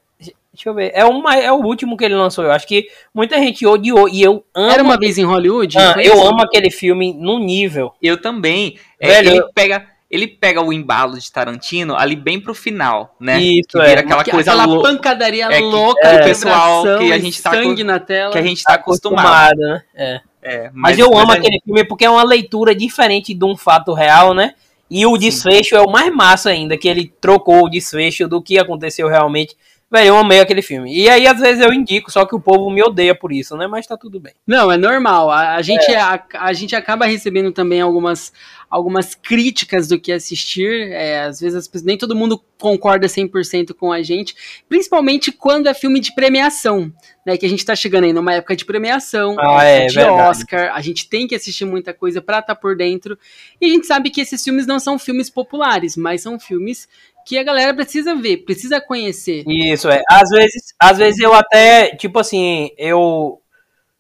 [0.56, 0.92] Deixa eu ver.
[0.96, 2.46] É, uma, é o último que ele lançou.
[2.46, 4.08] Eu acho que muita gente odiou.
[4.08, 4.72] E eu amo.
[4.72, 5.78] Era uma vez em Hollywood?
[5.78, 7.92] Ah, eu amo aquele filme num nível.
[8.02, 8.80] Eu também.
[8.98, 9.86] É, Velho, ele pega.
[10.16, 13.40] Ele pega o embalo de Tarantino ali bem pro final, né?
[13.40, 14.00] Isso, que é.
[14.00, 14.82] aquela coisa aquela lou...
[14.82, 18.32] pancadaria é, louca é, do pessoal que a gente tá sangue na tela.
[18.32, 19.84] Que a gente tá acostumado, acostumado né?
[19.94, 20.22] É.
[20.42, 23.58] é mas, mas, eu amo mas aquele filme porque é uma leitura diferente de um
[23.58, 24.54] fato real, né?
[24.90, 25.76] E o desfecho Sim.
[25.76, 29.56] é o mais massa ainda, que ele trocou o desfecho do que aconteceu realmente
[29.92, 30.96] Velho, eu amei aquele filme.
[30.96, 33.68] E aí, às vezes, eu indico, só que o povo me odeia por isso, né?
[33.68, 34.34] Mas tá tudo bem.
[34.46, 35.30] Não, é normal.
[35.30, 36.00] A, a gente, é.
[36.00, 38.34] a, a, gente acaba recebendo também algumas,
[38.68, 40.92] algumas críticas do que assistir.
[40.92, 44.36] É, às vezes, nem todo mundo concorda 100% com a gente.
[44.68, 46.92] Principalmente quando é filme de premiação.
[47.26, 50.30] Né, que a gente tá chegando aí numa época de premiação, ah, é, de verdade.
[50.30, 50.72] Oscar.
[50.76, 53.18] A gente tem que assistir muita coisa pra estar tá por dentro.
[53.60, 56.88] E a gente sabe que esses filmes não são filmes populares, mas são filmes
[57.26, 59.44] que a galera precisa ver, precisa conhecer.
[59.48, 60.02] Isso, é.
[60.10, 63.42] Às vezes, às vezes eu até, tipo assim, eu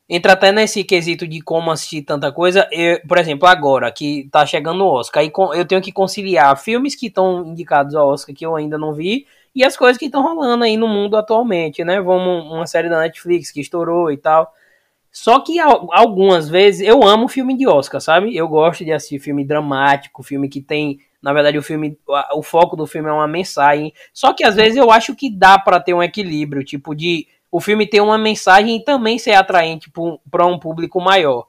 [0.08, 2.68] entra até nesse quesito de como assistir tanta coisa.
[2.72, 6.96] Eu, por exemplo, agora que tá chegando o Oscar, aí eu tenho que conciliar filmes
[6.96, 10.22] que estão indicados ao Oscar que eu ainda não vi e as coisas que estão
[10.22, 12.00] rolando aí no mundo atualmente, né?
[12.02, 14.54] Vamos uma série da Netflix que estourou e tal.
[15.12, 18.36] Só que algumas vezes eu amo filme de Oscar, sabe?
[18.36, 21.98] Eu gosto de assistir filme dramático, filme que tem na verdade, o filme,
[22.36, 23.92] o foco do filme é uma mensagem.
[24.14, 27.60] Só que às vezes eu acho que dá para ter um equilíbrio, tipo de o
[27.60, 29.92] filme ter uma mensagem e também ser atraente
[30.30, 31.48] para um público maior.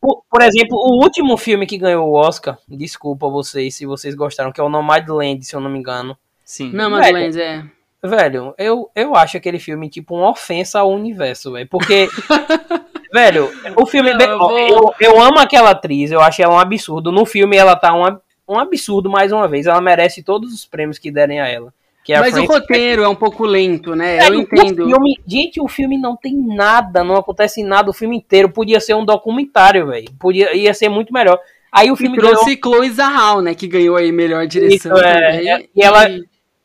[0.00, 4.50] Por, por, exemplo, o último filme que ganhou o Oscar, desculpa vocês se vocês gostaram,
[4.50, 6.16] que é o Nomadland, se eu não me engano.
[6.42, 6.72] Sim.
[6.72, 7.64] Nomadland, é.
[8.02, 11.68] Velho, eu, eu acho aquele filme tipo uma ofensa ao universo, velho.
[11.68, 12.08] Porque,
[13.12, 14.14] velho, o filme.
[14.14, 14.58] Não, eu, vou...
[14.58, 17.12] eu, eu, amo aquela atriz, eu acho ela um absurdo.
[17.12, 19.66] No filme ela tá uma, um absurdo mais uma vez.
[19.66, 21.72] Ela merece todos os prêmios que derem a ela.
[22.08, 24.18] É Mas o roteiro é um pouco lento, né?
[24.18, 24.84] É, eu entendo.
[24.84, 28.50] O filme, gente, o filme não tem nada, não acontece nada o filme inteiro.
[28.50, 30.08] Podia ser um documentário, velho.
[30.18, 31.38] Podia ia ser muito melhor.
[31.70, 32.76] Aí o filme e trouxe ganhou...
[32.76, 33.54] Chloe Zahal, né?
[33.54, 35.46] Que ganhou aí melhor direção Isso, é.
[35.46, 36.06] É, e ela,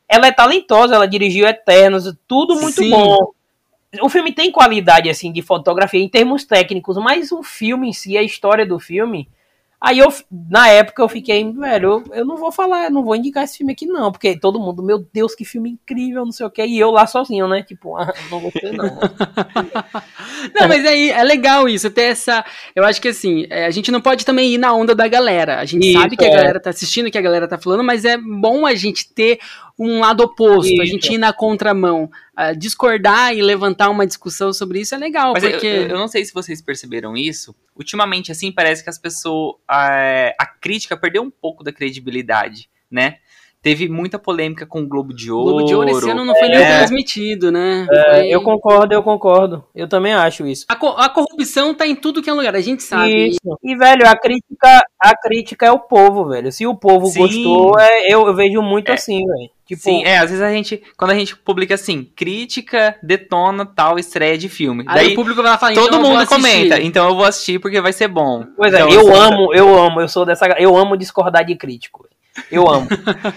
[0.08, 2.90] ela é talentosa, ela dirigiu Eternos, tudo muito Sim.
[2.90, 3.16] bom.
[4.02, 8.18] O filme tem qualidade, assim, de fotografia em termos técnicos, mas o filme em si,
[8.18, 9.28] a história do filme
[9.80, 10.12] Aí eu,
[10.50, 13.72] na época, eu fiquei, velho, eu, eu não vou falar, não vou indicar esse filme
[13.72, 16.80] aqui, não, porque todo mundo, meu Deus, que filme incrível, não sei o que, e
[16.80, 17.62] eu lá sozinho, né?
[17.62, 18.86] Tipo, ah, não gostei, não.
[20.58, 22.44] não, mas aí é legal isso, ter essa.
[22.74, 25.60] Eu acho que assim, é, a gente não pode também ir na onda da galera.
[25.60, 26.34] A gente isso, sabe que a é.
[26.34, 29.38] galera tá assistindo, que a galera tá falando, mas é bom a gente ter
[29.78, 30.82] um lado oposto, isso.
[30.82, 32.10] a gente ir na contramão.
[32.36, 35.32] Uh, discordar e levantar uma discussão sobre isso é legal.
[35.32, 35.66] Mas porque...
[35.66, 37.54] eu, eu, não sei se vocês perceberam isso.
[37.76, 39.56] Ultimamente, assim, parece que as pessoas.
[39.68, 43.18] A, a crítica perdeu um pouco da credibilidade, né?
[43.60, 45.48] Teve muita polêmica com o Globo de Ouro.
[45.48, 46.78] O Globo de Ouro esse ano não foi nem é.
[46.78, 47.86] transmitido, né?
[47.90, 48.28] É, foi...
[48.28, 49.64] Eu concordo, eu concordo.
[49.74, 50.64] Eu também acho isso.
[50.68, 53.30] A, co a, corrupção tá em tudo que é lugar, a gente sabe.
[53.30, 53.58] Isso.
[53.62, 56.52] E, velho, a crítica, a crítica é o povo, velho.
[56.52, 57.20] Se o povo Sim.
[57.20, 58.94] gostou, é, eu, eu vejo muito é.
[58.94, 59.50] assim, velho.
[59.66, 63.98] Tipo, Sim, é, às vezes a gente, quando a gente publica assim, crítica detona tal
[63.98, 64.82] estreia de filme.
[64.86, 67.78] Aí Daí o público vai falar, todo então mundo comenta, então eu vou assistir porque
[67.78, 68.46] vai ser bom.
[68.56, 72.08] Pois é, então, eu amo, eu amo, eu sou dessa, eu amo discordar de crítico.
[72.50, 72.86] Eu amo.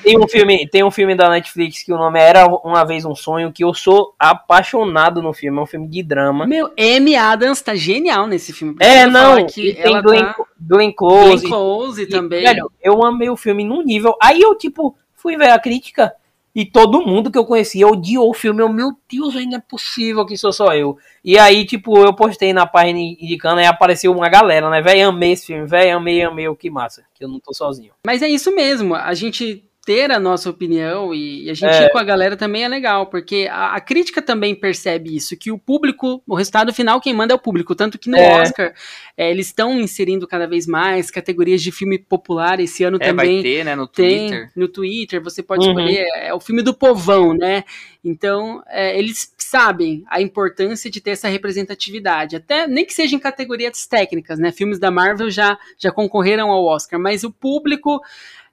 [0.04, 3.16] tem um filme, tem um filme da Netflix que o nome era Uma vez um
[3.16, 6.46] sonho que eu sou apaixonado no filme, é um filme de drama.
[6.46, 8.76] Meu, Amy Adams tá genial nesse filme.
[8.80, 10.36] É, não, que tem Glenn, tá...
[10.60, 11.38] Glenn Close.
[11.38, 12.44] Glenn Close e, também.
[12.44, 14.16] Velho, eu amei o filme num nível.
[14.22, 16.14] Aí eu tipo fui ver a crítica
[16.54, 18.62] e todo mundo que eu conhecia odiou o filme.
[18.62, 20.98] Eu, meu Deus, ainda é possível que sou só eu.
[21.24, 24.82] E aí, tipo, eu postei na página indicando e apareceu uma galera, né?
[24.82, 27.04] Véi, amei esse filme, véi, amei, amei, o que massa.
[27.14, 27.94] Que eu não tô sozinho.
[28.06, 28.96] Mas é isso mesmo.
[28.96, 31.86] A gente ter a nossa opinião e, a gente é.
[31.86, 35.52] ir com a galera também é legal, porque a, a, crítica também percebe isso, que
[35.52, 37.74] o público, o resultado final, quem manda é o público.
[37.74, 38.41] Tanto que no é.
[38.41, 38.74] Oscar
[39.17, 42.60] é, eles estão inserindo cada vez mais categorias de filme popular.
[42.60, 43.41] Esse ano é, também.
[43.41, 43.76] Vai ter, né?
[43.76, 44.52] No tem, Twitter.
[44.56, 45.72] No Twitter, você pode uhum.
[45.72, 46.06] escolher.
[46.15, 47.63] É, é, o filme do povão, né?
[48.04, 52.36] Então, é, eles sabem a importância de ter essa representatividade.
[52.36, 54.52] Até nem que seja em categorias técnicas, né?
[54.52, 58.00] Filmes da Marvel já, já concorreram ao Oscar, mas o público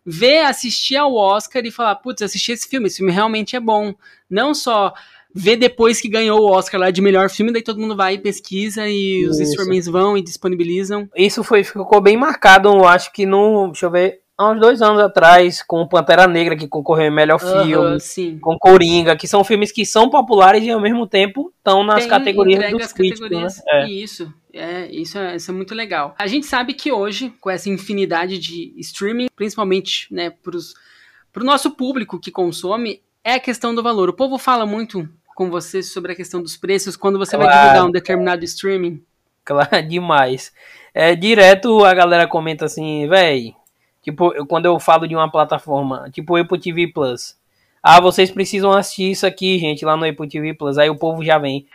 [0.08, 3.94] ver, assistir ao Oscar e falar, putz, assisti esse filme, esse filme realmente é bom.
[4.28, 4.94] Não só
[5.34, 8.18] ver depois que ganhou o Oscar lá de melhor filme, daí todo mundo vai e
[8.18, 9.30] pesquisa e Isso.
[9.30, 11.08] os streamings vão e disponibilizam.
[11.14, 14.80] Isso foi, ficou bem marcado, eu acho que no, deixa eu ver, há uns dois
[14.80, 18.38] anos atrás, com Pantera Negra, que concorreu em melhor filme, sim.
[18.38, 22.08] com Coringa, que são filmes que são populares e ao mesmo tempo estão nas Tem,
[22.08, 23.28] categorias dos críticos.
[23.28, 23.42] Né?
[23.42, 23.90] Categorias, né?
[23.90, 24.32] Isso.
[24.58, 26.14] É, isso é, isso é muito legal.
[26.18, 31.70] A gente sabe que hoje, com essa infinidade de streaming, principalmente né, para o nosso
[31.70, 34.08] público que consome, é a questão do valor.
[34.08, 37.62] O povo fala muito com você sobre a questão dos preços quando você claro, vai
[37.62, 39.00] divulgar um determinado streaming.
[39.44, 40.52] Claro, demais.
[40.92, 43.54] É, direto a galera comenta assim, véi,
[44.02, 47.38] tipo, eu, quando eu falo de uma plataforma, tipo o Apple TV Plus.
[47.80, 50.76] Ah, vocês precisam assistir isso aqui, gente, lá no Apple TV Plus.
[50.76, 51.66] Aí o povo já vem.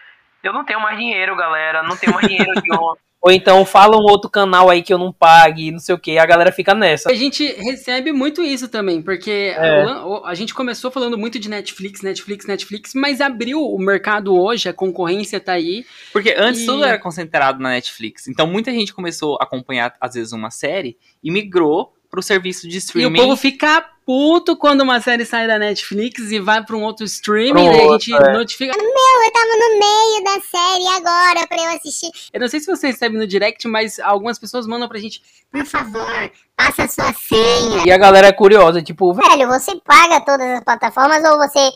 [0.44, 1.82] Eu não tenho mais dinheiro, galera.
[1.82, 2.70] Não tenho mais dinheiro de
[3.26, 6.18] Ou então fala um outro canal aí que eu não pague, não sei o que,
[6.18, 7.10] a galera fica nessa.
[7.10, 9.84] A gente recebe muito isso também, porque é.
[9.86, 14.68] a, a, gente começou falando muito de Netflix, Netflix, Netflix, mas abriu o mercado hoje,
[14.68, 15.86] a concorrência tá aí.
[16.12, 16.66] Porque antes e...
[16.66, 18.28] tudo era concentrado na Netflix.
[18.28, 22.78] Então muita gente começou a acompanhar, às vezes, uma série e migrou pro serviço de
[22.78, 23.18] streaming.
[23.18, 26.84] E o povo fica puto quando uma série sai da Netflix e vai para um
[26.84, 28.34] outro streaming, e a gente é.
[28.34, 28.78] notifica.
[28.78, 32.12] Meu, eu tava no meio da série agora pra eu assistir.
[32.32, 35.24] Eu não sei se você recebe no direct, mas algumas pessoas mandam pra gente.
[35.52, 37.84] Por favor, passa a sua senha.
[37.84, 41.72] E a galera é curiosa, tipo, velho, você paga todas as plataformas ou você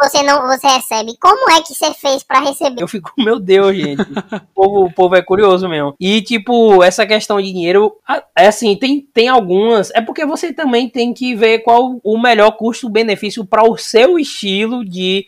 [0.00, 1.16] você não você recebe.
[1.20, 2.82] Como é que você fez para receber?
[2.82, 4.02] Eu fico, meu Deus, gente.
[4.02, 5.94] o, povo, o povo é curioso mesmo.
[5.98, 7.96] E, tipo, essa questão de dinheiro,
[8.36, 9.90] é assim, tem, tem algumas.
[9.90, 14.84] É porque você também tem que ver qual o melhor custo-benefício para o seu estilo
[14.84, 15.26] de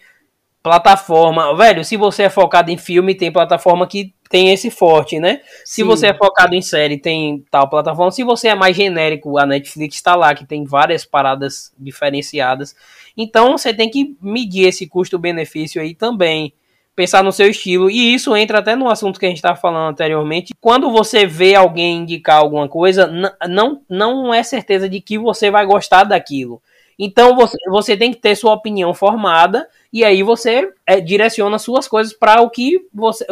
[0.63, 1.57] plataforma.
[1.57, 5.41] Velho, se você é focado em filme, tem plataforma que tem esse forte, né?
[5.65, 5.85] Se Sim.
[5.85, 8.13] você é focado em série, tem tal plataforma.
[8.13, 12.77] Se você é mais genérico, a Netflix está lá, que tem várias paradas diferenciadas.
[13.16, 16.53] Então você tem que medir esse custo-benefício aí também.
[16.94, 17.90] Pensar no seu estilo.
[17.90, 20.53] E isso entra até no assunto que a gente estava falando anteriormente.
[20.61, 23.11] Quando você vê alguém indicar alguma coisa,
[23.49, 26.61] não, não é certeza de que você vai gostar daquilo.
[27.03, 31.88] Então você, você tem que ter sua opinião formada e aí você é, direciona suas
[31.88, 33.25] coisas para o que você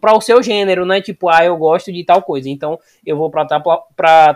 [0.00, 1.00] para o seu gênero, né?
[1.00, 3.88] Tipo, ah, eu gosto de tal coisa, então eu vou para tal,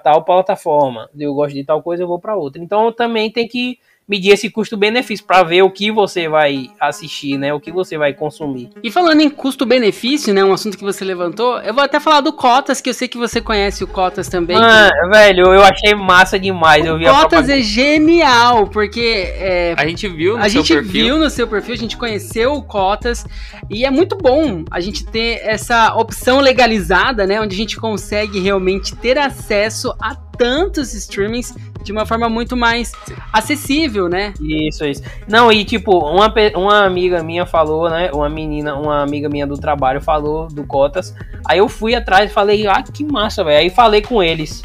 [0.04, 1.10] tal plataforma.
[1.18, 2.62] Eu gosto de tal coisa, eu vou para outra.
[2.62, 7.52] Então também tem que medir esse custo-benefício para ver o que você vai assistir, né?
[7.52, 8.70] O que você vai consumir.
[8.82, 10.44] E falando em custo-benefício, né?
[10.44, 13.18] Um assunto que você levantou, eu vou até falar do Cotas, que eu sei que
[13.18, 14.56] você conhece o Cotas também.
[14.56, 15.08] Ah, que...
[15.08, 16.84] velho, eu achei massa demais.
[16.84, 20.74] O eu vi Cotas é genial, porque é, a gente viu no a seu gente
[20.74, 21.04] perfil.
[21.04, 23.26] viu no seu perfil, a gente conheceu o Cotas
[23.68, 27.40] e é muito bom a gente ter essa opção legalizada, né?
[27.40, 32.92] Onde a gente consegue realmente ter acesso a tantos streamings de uma forma muito mais
[33.32, 34.34] acessível, né?
[34.40, 35.02] Isso, isso.
[35.28, 38.10] Não, e tipo, uma, uma amiga minha falou, né?
[38.12, 41.14] Uma menina, uma amiga minha do trabalho falou do Cotas.
[41.48, 43.58] Aí eu fui atrás e falei, ah, que massa, velho.
[43.58, 44.62] Aí falei com eles.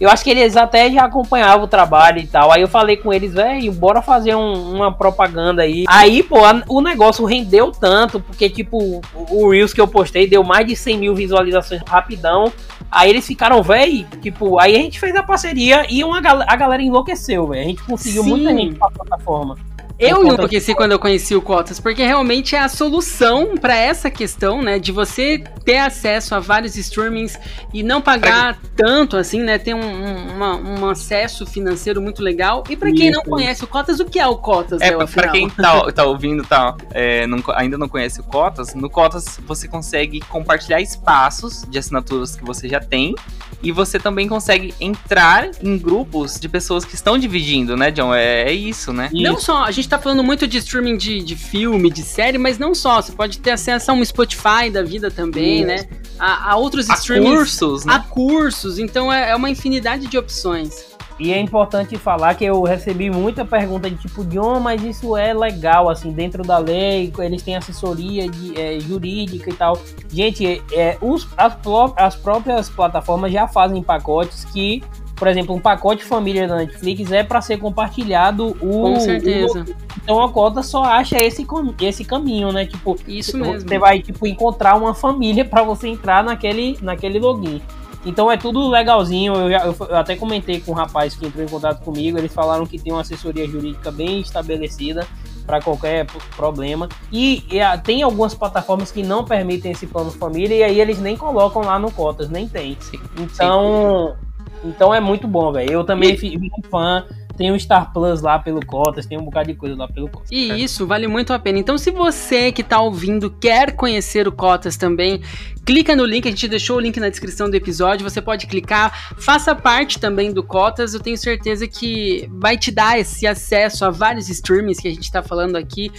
[0.00, 2.52] Eu acho que eles até já acompanhavam o trabalho e tal.
[2.52, 5.84] Aí eu falei com eles, velho, bora fazer um, uma propaganda aí.
[5.88, 10.44] Aí, pô, a, o negócio rendeu tanto, porque, tipo, o, Reels que eu postei deu
[10.44, 12.52] mais de 100 mil visualizações rapidão.
[12.90, 16.82] Aí eles ficaram, velho, tipo, aí a gente fez a parceria e uma, a galera
[16.82, 17.62] enlouqueceu, velho.
[17.62, 18.28] A gente conseguiu Sim.
[18.28, 19.56] muita gente pra plataforma.
[19.98, 24.60] Eu enlouqueci quando eu conheci o Cotas, porque realmente é a solução para essa questão,
[24.62, 24.78] né?
[24.78, 27.38] De você ter acesso a vários streamings
[27.72, 29.58] e não pagar tanto, assim, né?
[29.58, 32.62] Ter um, uma, um acesso financeiro muito legal.
[32.68, 34.82] E para quem não conhece o Cotas, o que é o Cotas?
[34.82, 38.74] É, né, para quem tá, tá ouvindo, tá, é, não, ainda não conhece o Cotas,
[38.74, 43.14] no Cotas você consegue compartilhar espaços de assinaturas que você já tem
[43.62, 48.14] e você também consegue entrar em grupos de pessoas que estão dividindo, né, John?
[48.14, 49.08] É, é isso, né?
[49.12, 49.22] Isso.
[49.22, 52.58] Não só, a gente tá falando muito de streaming de, de filme, de série, mas
[52.58, 53.00] não só.
[53.00, 55.66] Você pode ter acesso a um Spotify da vida também, isso.
[55.66, 55.88] né?
[56.18, 57.36] A, a outros a streamings.
[57.36, 57.94] cursos, né?
[57.94, 58.78] A cursos.
[58.78, 60.95] Então é, é uma infinidade de opções.
[61.18, 65.32] E é importante falar que eu recebi muita pergunta de tipo, John, mas isso é
[65.32, 69.78] legal, assim, dentro da lei, eles têm assessoria de, é, jurídica e tal.
[70.12, 71.56] Gente, é, os, as,
[71.96, 74.82] as próprias plataformas já fazem pacotes que,
[75.14, 78.82] por exemplo, um pacote família da Netflix é para ser compartilhado o.
[78.82, 79.60] Com certeza.
[79.60, 81.46] O, então a cota só acha esse,
[81.80, 82.66] esse caminho, né?
[82.66, 83.66] Tipo, isso mesmo.
[83.66, 87.62] Você vai tipo, encontrar uma família para você entrar naquele, naquele login.
[88.04, 89.34] Então é tudo legalzinho.
[89.34, 92.18] Eu, já, eu, até comentei com um rapaz que entrou em contato comigo.
[92.18, 95.06] Eles falaram que tem uma assessoria jurídica bem estabelecida
[95.46, 96.06] para qualquer
[96.36, 96.88] problema.
[97.10, 101.00] E, e a, tem algumas plataformas que não permitem esse plano família e aí eles
[101.00, 102.76] nem colocam lá no cotas, nem tem.
[102.80, 104.16] Sim, então,
[104.62, 104.68] sim.
[104.68, 105.72] então é muito bom, velho.
[105.72, 106.18] Eu também e...
[106.18, 106.38] fui
[106.70, 107.04] fã
[107.36, 110.30] tem o Star Plus lá pelo Cotas, tem um bocado de coisa lá pelo Cotas.
[110.30, 111.58] E isso vale muito a pena.
[111.58, 115.20] Então, se você que tá ouvindo quer conhecer o Cotas também,
[115.64, 119.14] clica no link, a gente deixou o link na descrição do episódio, você pode clicar,
[119.18, 123.90] faça parte também do Cotas, eu tenho certeza que vai te dar esse acesso a
[123.90, 125.90] vários streamings que a gente tá falando aqui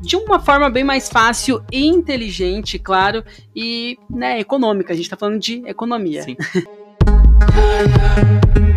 [0.00, 4.92] de uma forma bem mais fácil e inteligente, claro, e né, econômica.
[4.92, 6.22] A gente tá falando de economia.
[6.22, 6.36] Sim.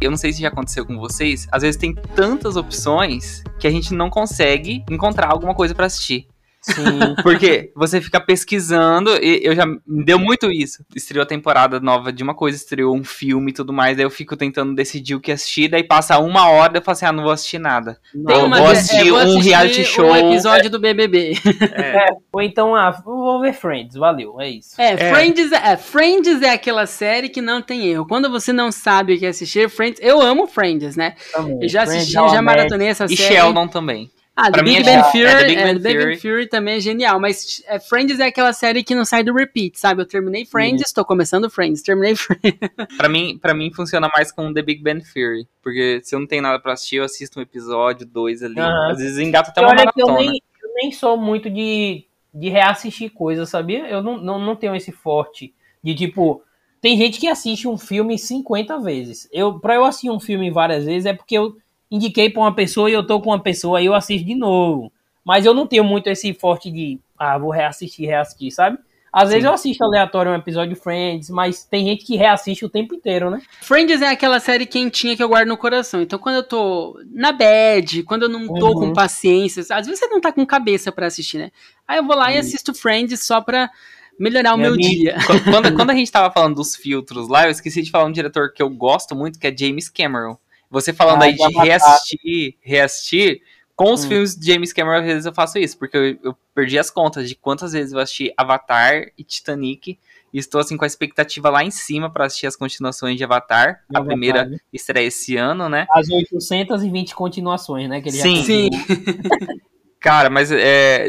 [0.00, 3.70] eu não sei se já aconteceu com vocês, às vezes tem tantas opções que a
[3.70, 6.28] gente não consegue encontrar alguma coisa para assistir.
[6.66, 7.14] Sim.
[7.22, 10.84] Porque você fica pesquisando, e eu já me deu muito isso.
[10.94, 14.10] Estreou a temporada nova de uma coisa, estreou um filme e tudo mais, daí eu
[14.10, 17.22] fico tentando decidir o que assistir, daí passa uma hora eu falo assim, ah, não
[17.22, 17.98] vou assistir nada.
[18.12, 20.06] Tem Eu uma vou é, assistir vou um assistir reality show.
[20.06, 21.34] Um episódio do BBB.
[21.72, 22.08] É.
[22.32, 24.80] Ou então, ah, vou ver Friends, valeu, é isso.
[24.80, 25.14] É, É.
[25.14, 28.06] Friends é, Friends é aquela série que não tem erro.
[28.06, 30.00] Quando você não sabe o que assistir, Friends.
[30.02, 31.14] Eu amo Friends, né?
[31.60, 33.34] Eu já Friends, assisti, I já maratonei essa E série.
[33.34, 34.10] Sheldon também.
[34.38, 35.12] Ah, Pra The mim Big é Bang.
[35.12, 36.16] Theory, É, The Big é, Bang The Big Bang Theory.
[36.20, 39.78] Theory também é genial, mas é, Friends é aquela série que não sai do repeat,
[39.78, 40.02] sabe?
[40.02, 42.58] Eu terminei Friends, estou começando Friends, terminei Friends.
[42.98, 45.48] Pra mim, pra mim funciona mais com The Big Bang Theory.
[45.62, 48.60] Porque se eu não tenho nada pra assistir, eu assisto um episódio, dois ali.
[48.60, 48.92] Aham.
[48.92, 50.30] Às vezes engata até E uma olha que eu maratona.
[50.30, 53.88] nem, eu nem sou muito de, de reassistir coisas, sabia?
[53.88, 56.42] Eu não, não, não tenho esse forte de tipo.
[56.82, 59.26] Tem gente que assiste um filme 50 vezes.
[59.32, 61.56] Eu, pra eu assistir um filme várias vezes é porque eu
[61.90, 64.92] indiquei pra uma pessoa e eu tô com uma pessoa aí eu assisto de novo.
[65.24, 68.78] Mas eu não tenho muito esse forte de, ah, vou reassistir, reassistir, sabe?
[69.12, 69.48] Às vezes Sim.
[69.48, 73.30] eu assisto aleatório um episódio de Friends, mas tem gente que reassiste o tempo inteiro,
[73.30, 73.40] né?
[73.62, 76.02] Friends é aquela série quentinha que eu guardo no coração.
[76.02, 78.74] Então, quando eu tô na bad, quando eu não tô Uhum.
[78.88, 81.50] com paciência, às vezes você não tá com cabeça pra assistir, né?
[81.88, 83.70] Aí eu vou lá e assisto Friends só pra
[84.18, 85.16] melhorar o É meu minha- dia.
[85.26, 88.12] Qu- Quando, quando a gente tava falando dos filtros lá, eu esqueci de falar um
[88.12, 90.36] diretor que eu gosto muito, que é James Cameron.
[90.70, 93.42] Você falando Ah, aí de reassistir, reassistir,
[93.74, 94.08] com os Hum.
[94.08, 97.28] filmes de James Cameron, às vezes eu faço isso, porque eu, eu perdi as contas
[97.28, 99.98] de quantas vezes eu assisti Avatar e Titanic,
[100.32, 103.82] e estou assim com a expectativa lá em cima pra assistir as continuações de Avatar.
[103.94, 104.58] A Avatar, primeira né?
[104.72, 105.86] estreia esse ano, né?
[105.90, 108.00] As 820 continuações, né?
[108.00, 108.42] Que ele já Sim.
[108.42, 108.70] Sim.
[110.00, 111.08] Cara, mas é,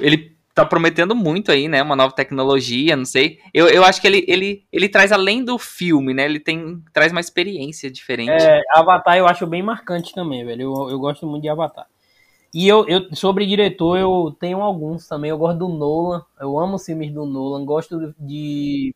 [0.00, 1.82] ele tá prometendo muito aí, né?
[1.82, 3.38] Uma nova tecnologia, não sei.
[3.52, 6.24] Eu, eu acho que ele, ele, ele traz além do filme, né?
[6.24, 8.42] Ele tem traz uma experiência diferente.
[8.42, 10.62] É, Avatar eu acho bem marcante também, velho.
[10.62, 11.86] Eu, eu gosto muito de Avatar.
[12.54, 15.30] E eu, eu, sobre diretor, eu tenho alguns também.
[15.30, 16.22] Eu gosto do Nolan.
[16.38, 17.64] Eu amo os filmes do Nolan.
[17.64, 18.94] Gosto de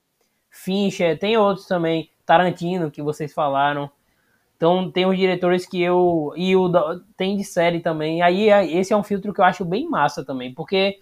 [0.50, 1.18] Fincher.
[1.18, 2.10] Tem outros também.
[2.26, 3.90] Tarantino, que vocês falaram.
[4.56, 6.34] Então tem os diretores que eu.
[6.36, 6.70] E o
[7.16, 8.20] tem de série também.
[8.20, 10.52] Aí esse é um filtro que eu acho bem massa também.
[10.52, 10.98] Porque.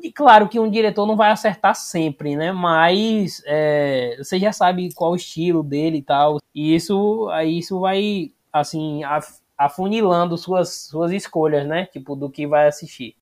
[0.00, 2.50] E claro que um diretor não vai acertar sempre, né?
[2.52, 6.38] Mas é, você já sabe qual o estilo dele e tal.
[6.54, 11.86] E isso, aí isso vai, assim, af- afunilando suas, suas escolhas, né?
[11.86, 13.14] Tipo, do que vai assistir.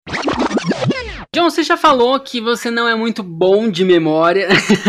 [1.33, 4.49] John, você já falou que você não é muito bom de memória,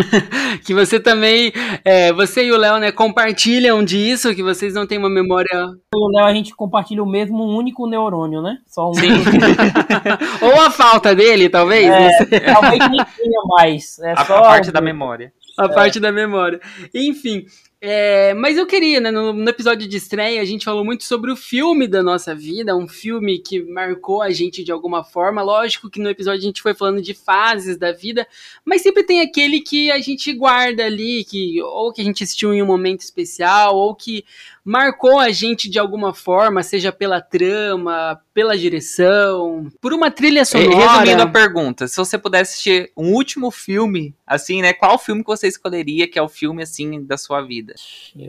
[0.66, 1.54] que você também,
[1.86, 5.70] é, você e o Léo, né, compartilham disso, que vocês não têm uma memória, Eu
[5.94, 8.58] e o Léo, a gente compartilha o mesmo único neurônio, né?
[8.66, 8.94] Só um.
[10.42, 14.00] ou a falta dele, talvez, É, Talvez nem tenha mais.
[14.00, 15.32] É a, só a parte da memória.
[15.60, 16.60] a parte da memória.
[16.92, 17.46] Enfim,
[17.84, 21.32] é, mas eu queria, né, no, no episódio de estreia, a gente falou muito sobre
[21.32, 25.42] o filme da nossa vida, um filme que marcou a gente de alguma forma.
[25.42, 28.28] Lógico que no episódio a gente foi falando de fases da vida,
[28.64, 32.54] mas sempre tem aquele que a gente guarda ali, que ou que a gente assistiu
[32.54, 34.24] em um momento especial, ou que
[34.64, 40.92] marcou a gente de alguma forma, seja pela trama, pela direção, por uma trilha sonora.
[40.92, 44.74] Resumindo a pergunta, se você pudesse assistir um último filme, assim, né?
[44.74, 47.74] Qual filme que você escolheria que é o filme, assim, da sua vida?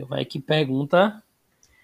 [0.07, 1.21] Vai que pergunta.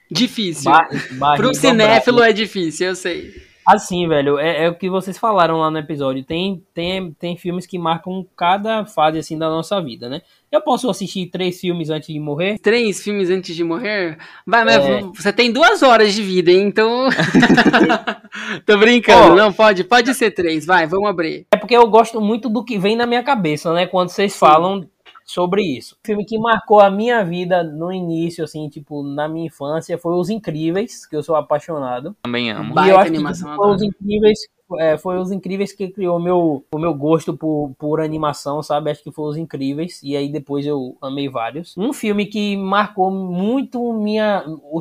[0.10, 0.72] Difícil.
[0.72, 3.49] Pro barriga cinéfilo é difícil, eu sei.
[3.72, 6.24] Assim, velho, é, é o que vocês falaram lá no episódio.
[6.24, 10.22] Tem, tem, tem filmes que marcam cada fase assim da nossa vida, né?
[10.52, 12.58] Eu posso assistir três filmes antes de morrer?
[12.58, 14.18] Três filmes antes de morrer?
[14.48, 15.02] Vai, mas É.
[15.02, 16.62] você tem duas horas de vida, hein?
[16.68, 17.10] Então.
[18.66, 19.36] Tô brincando, Ó.
[19.36, 21.46] não, pode, pode ser três, vai, vamos abrir.
[21.54, 23.86] É porque eu gosto muito do que vem na minha cabeça, né?
[23.86, 24.88] Quando vocês falam
[25.30, 25.96] sobre isso.
[26.04, 30.14] O filme que marcou a minha vida no início, assim, tipo, na minha infância, foi
[30.16, 32.16] Os Incríveis, que eu sou apaixonado.
[32.24, 32.74] Também amo.
[32.74, 34.40] Baita e eu acho animação, que foi os incríveis,
[34.80, 38.90] é, foi os incríveis que criou meu, o meu gosto por, por animação, sabe?
[38.90, 40.02] Acho que foi os incríveis.
[40.04, 41.78] E aí depois eu amei vários.
[41.78, 44.80] Um filme que marcou muito minha o,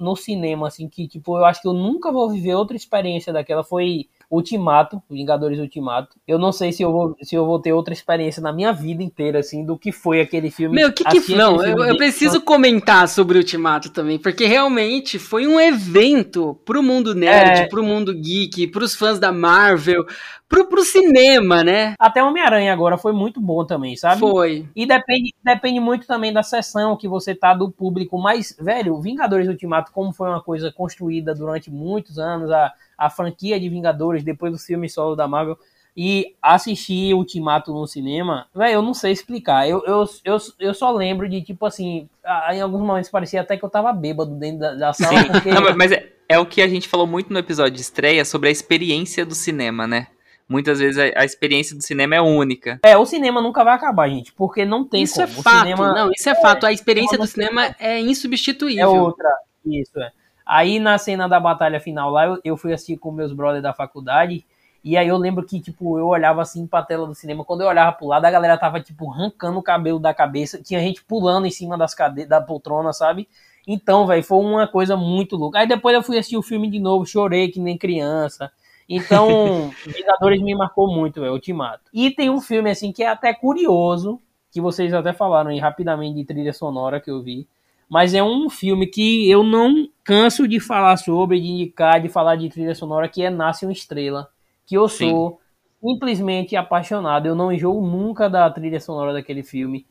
[0.00, 3.62] no cinema, assim, que tipo, eu acho que eu nunca vou viver outra experiência daquela
[3.62, 6.16] foi Ultimato, Vingadores Ultimato.
[6.26, 9.02] Eu não sei se eu vou, se eu vou ter outra experiência na minha vida
[9.02, 10.74] inteira, assim, do que foi aquele filme.
[10.74, 11.18] Meu, que que.
[11.18, 15.60] Assistir Não, eu, eu de- preciso comentar sobre o Ultimato também, porque realmente foi um
[15.60, 17.68] evento pro mundo nerd, É.
[17.68, 20.02] pro mundo geek, pros fãs da Marvel,
[20.48, 21.94] pro, pro cinema, né?
[21.98, 24.20] Até Homem-Aranha agora foi muito bom também, sabe?
[24.20, 24.66] Foi.
[24.74, 28.18] E depende, depende muito também da sessão que você tá do público.
[28.18, 32.72] Mas, velho, Vingadores Ultimato, como foi uma coisa construída durante muitos anos, a,
[33.06, 35.58] a franquia de Vingadores, depois do filme solo da Marvel,
[35.96, 39.68] e assistir Ultimato no cinema, velho, eu não sei explicar.
[39.68, 42.08] Eu, eu, eu, eu só lembro de, tipo assim,
[42.52, 45.50] em alguns momentos parecia até que eu tava bêbado dentro da, da sala, porque...
[45.50, 48.48] Não, mas é, é o que a gente falou muito no episódio de estreia sobre
[48.48, 50.06] a experiência do cinema, né?
[50.48, 52.78] muitas vezes a, a, experiência do cinema é única.
[52.84, 55.26] É, o cinema nunca vai acabar, gente, porque não tem isso como.
[55.26, 56.66] é fato, cinema, não, isso é, é fato.
[56.66, 58.84] A experiência do cinema é insubstituível.
[58.84, 59.30] É outra,
[59.64, 60.10] isso é.
[60.44, 63.72] Aí na cena da batalha final lá, eu, eu fui assistir com meus brothers da
[63.72, 64.44] faculdade,
[64.84, 67.68] e aí eu lembro que, tipo, eu olhava assim pra tela do cinema, quando eu
[67.68, 71.46] olhava pro lado, a galera tava, tipo, arrancando o cabelo da cabeça, tinha gente pulando
[71.46, 73.28] em cima das cade da poltrona, sabe?
[73.66, 75.60] Então, velho, foi uma coisa muito louca.
[75.60, 78.50] Aí depois eu fui assistir o filme de novo, chorei que nem criança.
[78.88, 81.84] Então, Vingadores me marcou muito, velho, Ultimato.
[81.92, 84.20] E tem um filme, assim, que é até curioso,
[84.50, 87.46] que vocês até falaram aí rapidamente de trilha sonora que eu vi.
[87.92, 92.36] Mas é um filme que eu não canso de falar sobre, de indicar, de falar
[92.36, 94.30] de trilha sonora, que é Nasce uma Estrela.
[94.64, 95.38] Que eu sou
[95.82, 95.88] Sim.
[95.90, 97.26] simplesmente apaixonado.
[97.26, 99.84] Eu não enjoo nunca da trilha sonora daquele filme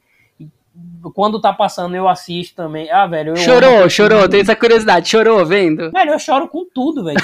[1.14, 2.90] quando tá passando, eu assisto também.
[2.90, 3.36] Ah, velho.
[3.36, 5.08] chorou, chorou, tem essa curiosidade.
[5.08, 5.92] Chorou vendo?
[5.92, 7.20] Velho, eu choro com tudo, velho.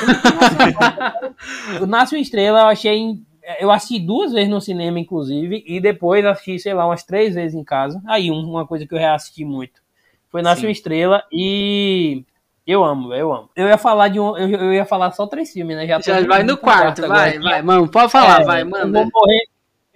[1.88, 3.18] Nasce uma Estrela, eu achei.
[3.60, 7.56] Eu assisti duas vezes no cinema, inclusive, e depois assisti, sei lá, umas três vezes
[7.56, 8.00] em casa.
[8.06, 9.87] Aí, uma coisa que eu reassisti muito.
[10.30, 10.68] Foi Nasce Sim.
[10.68, 12.24] uma Estrela e.
[12.66, 13.50] Eu amo, eu amo.
[13.56, 14.38] Eu ia falar de um.
[14.38, 15.88] Eu, eu ia falar só três filmes, né?
[15.88, 17.88] Já, Já vai no quarto, quarto vai, vai, mano.
[17.88, 19.00] Pode falar, é, vai, manda.
[19.00, 19.48] Eu vou morrer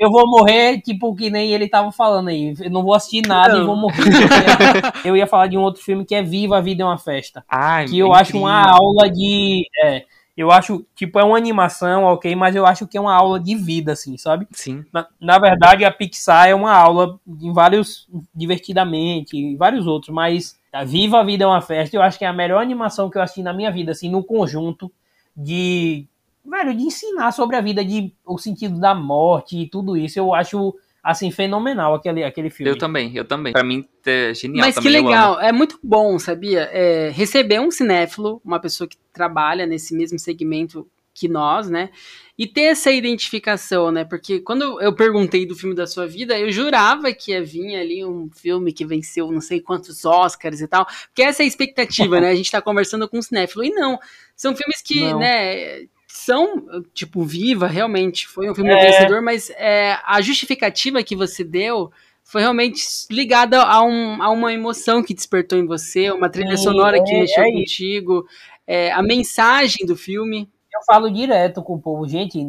[0.01, 2.55] eu vou morrer, tipo, que nem ele tava falando aí.
[2.59, 3.61] Eu não vou assistir nada não.
[3.61, 4.01] e vou morrer.
[5.05, 7.45] eu ia falar de um outro filme que é Viva a Vida é uma Festa.
[7.47, 8.13] Ai, que eu incrível.
[8.15, 9.63] acho uma aula de.
[9.83, 10.03] É,
[10.35, 13.55] eu acho, tipo, é uma animação, ok, mas eu acho que é uma aula de
[13.55, 14.47] vida, assim, sabe?
[14.51, 14.85] Sim.
[14.91, 18.07] Na, na verdade, a Pixar é uma aula em vários.
[18.33, 22.25] divertidamente, e vários outros, mas a Viva a Vida é uma Festa, eu acho que
[22.25, 24.91] é a melhor animação que eu assisti na minha vida, assim, no conjunto
[25.35, 26.07] de
[26.45, 30.17] velho, de ensinar sobre a vida, de o sentido da morte e tudo isso.
[30.17, 30.73] Eu acho
[31.03, 32.71] assim fenomenal aquele, aquele filme.
[32.71, 33.53] Eu também, eu também.
[33.53, 34.65] Para mim é genial.
[34.65, 36.69] Mas também, que legal, é muito bom, sabia?
[36.71, 41.89] É, receber um cinéfilo, uma pessoa que trabalha nesse mesmo segmento que nós, né?
[42.37, 44.05] E ter essa identificação, né?
[44.05, 48.05] Porque quando eu perguntei do filme da sua vida, eu jurava que ia vir ali
[48.05, 50.85] um filme que venceu não sei quantos Oscars e tal.
[51.07, 52.29] Porque essa é a expectativa, né?
[52.29, 53.63] A gente tá conversando com um cinéfilo.
[53.63, 53.99] E não,
[54.35, 55.19] são filmes que, não.
[55.19, 58.91] né, são, tipo, Viva, realmente, foi um filme é.
[58.91, 61.91] vencedor, mas é, a justificativa que você deu
[62.23, 66.97] foi realmente ligada a, um, a uma emoção que despertou em você, uma trilha sonora
[66.97, 68.25] é, que mexeu é contigo,
[68.67, 70.49] é, a mensagem do filme.
[70.73, 72.39] Eu falo direto com o povo, gente,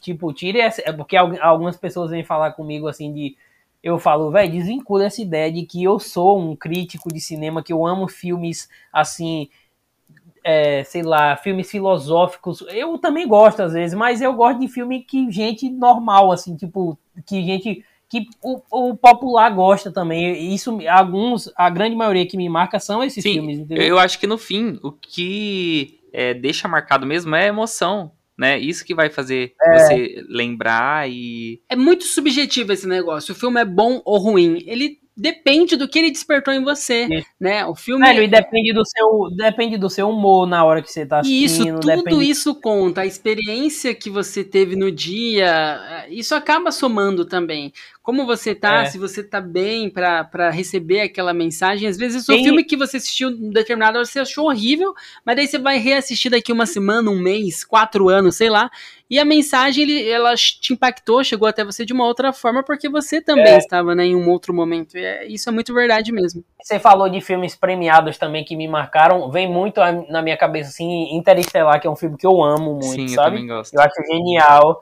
[0.00, 0.82] tipo, tire essa.
[0.84, 3.36] É porque algumas pessoas vêm falar comigo assim de.
[3.82, 7.72] Eu falo, velho, desvincula essa ideia de que eu sou um crítico de cinema, que
[7.72, 9.48] eu amo filmes assim
[10.46, 12.64] é, sei lá, filmes filosóficos.
[12.70, 16.96] Eu também gosto às vezes, mas eu gosto de filme que gente normal, assim, tipo,
[17.26, 20.54] que gente que o, o popular gosta também.
[20.54, 23.58] Isso, alguns, a grande maioria que me marca são esses Sim, filmes.
[23.58, 23.84] Entendeu?
[23.84, 28.12] Eu acho que no fim, o que é, deixa marcado mesmo é a emoção.
[28.38, 28.56] Né?
[28.60, 29.78] Isso que vai fazer é.
[29.78, 31.60] você lembrar e.
[31.68, 33.32] É muito subjetivo esse negócio.
[33.32, 34.62] O filme é bom ou ruim.
[34.66, 37.24] Ele depende do que ele despertou em você, Sim.
[37.40, 37.64] né?
[37.64, 41.06] O filme Velho, e depende do seu depende do seu humor na hora que você
[41.06, 41.44] tá assistindo.
[41.44, 42.30] Isso, tudo depende...
[42.30, 47.72] isso conta, a experiência que você teve no dia, isso acaba somando também
[48.06, 48.84] como você tá, é.
[48.86, 51.88] se você tá bem para receber aquela mensagem.
[51.88, 52.44] Às vezes o Tem...
[52.44, 54.94] filme que você assistiu em determinada hora você achou horrível,
[55.24, 58.70] mas daí você vai reassistir daqui uma semana, um mês, quatro anos, sei lá.
[59.10, 62.88] E a mensagem, ele, ela te impactou, chegou até você de uma outra forma, porque
[62.88, 63.58] você também é.
[63.58, 64.96] estava né, em um outro momento.
[64.96, 66.44] E é, isso é muito verdade mesmo.
[66.62, 69.28] Você falou de filmes premiados também que me marcaram.
[69.32, 73.08] Vem muito na minha cabeça, assim, Interestelar, que é um filme que eu amo muito,
[73.08, 73.38] Sim, sabe?
[73.38, 73.74] Eu também gosto.
[73.74, 74.80] Eu acho genial.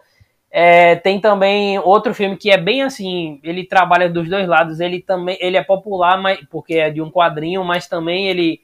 [0.57, 5.03] É, tem também outro filme que é bem assim, ele trabalha dos dois lados, ele
[5.03, 8.61] também ele é popular, mas, porque é de um quadrinho, mas também ele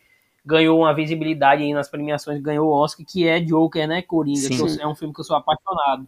[0.47, 4.81] ganhou uma visibilidade aí nas premiações, ganhou o Oscar, que é Joker, né, Coringa, eu,
[4.81, 6.07] é um filme que eu sou apaixonado.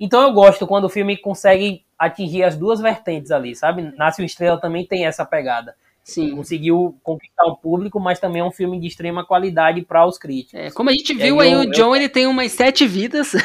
[0.00, 3.94] Então eu gosto quando o filme consegue atingir as duas vertentes ali, sabe?
[3.96, 5.76] Nasce o Estrela também tem essa pegada.
[6.04, 6.34] Sim.
[6.34, 10.58] Conseguiu conquistar o público, mas também é um filme de extrema qualidade para os críticos.
[10.58, 13.34] É, como a gente viu aí, aí o John ele tem umas sete vidas.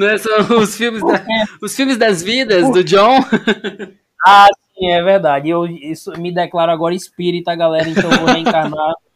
[0.00, 1.22] é São os filmes, da,
[1.62, 3.18] os filmes das vidas do John.
[4.26, 5.50] ah, sim, é verdade.
[5.50, 8.94] Eu isso, me declaro agora espírita, galera, então eu vou reencarnar.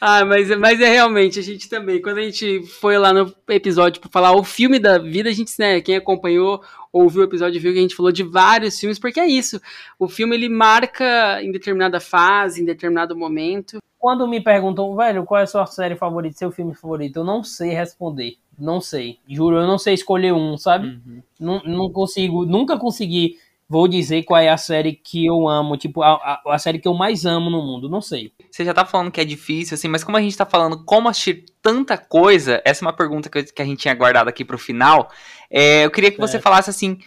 [0.00, 4.00] Ah, mas, mas é realmente, a gente também, quando a gente foi lá no episódio
[4.00, 6.62] para falar o filme da vida, a gente, né, quem acompanhou,
[6.92, 9.60] ouviu o episódio, viu que a gente falou de vários filmes, porque é isso,
[9.98, 13.78] o filme ele marca em determinada fase, em determinado momento.
[13.98, 17.42] Quando me perguntam, velho, qual é a sua série favorita, seu filme favorito, eu não
[17.42, 20.88] sei responder, não sei, juro, eu não sei escolher um, sabe?
[20.88, 21.22] Uhum.
[21.40, 26.02] Não, não consigo, nunca consegui vou dizer qual é a série que eu amo, tipo,
[26.02, 28.32] a, a, a, série que eu mais amo no mundo, não sei.
[28.50, 31.08] Você já tá falando que é difícil, assim, mas como a gente tá falando como
[31.08, 34.58] assistir tanta coisa, essa é uma pergunta que, que a gente tinha guardado aqui pro
[34.58, 35.10] final.
[35.50, 36.98] É, eu queria que você falasse assim,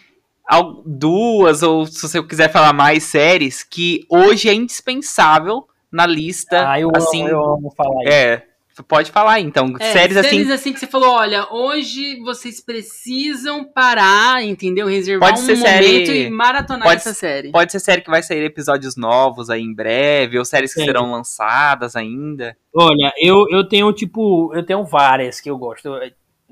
[0.86, 6.70] duas, ou se você quiser falar mais séries, que hoje é indispensável na lista.
[6.70, 8.14] Ah, eu assim, amo, eu amo falar isso.
[8.14, 8.47] É,
[8.84, 9.74] pode falar então.
[9.80, 10.18] É, séries, séries
[10.48, 10.52] assim.
[10.52, 14.88] assim que você falou, olha, hoje vocês precisam parar, entendeu?
[14.88, 17.52] Reservar Pode um ser momento série- e maratonar pode- essa série.
[17.52, 20.86] Pode ser série que vai sair episódios novos aí em breve, ou séries que Sim.
[20.86, 22.56] serão lançadas ainda.
[22.76, 25.90] Olha, eu, eu tenho, tipo, eu tenho várias que eu gosto.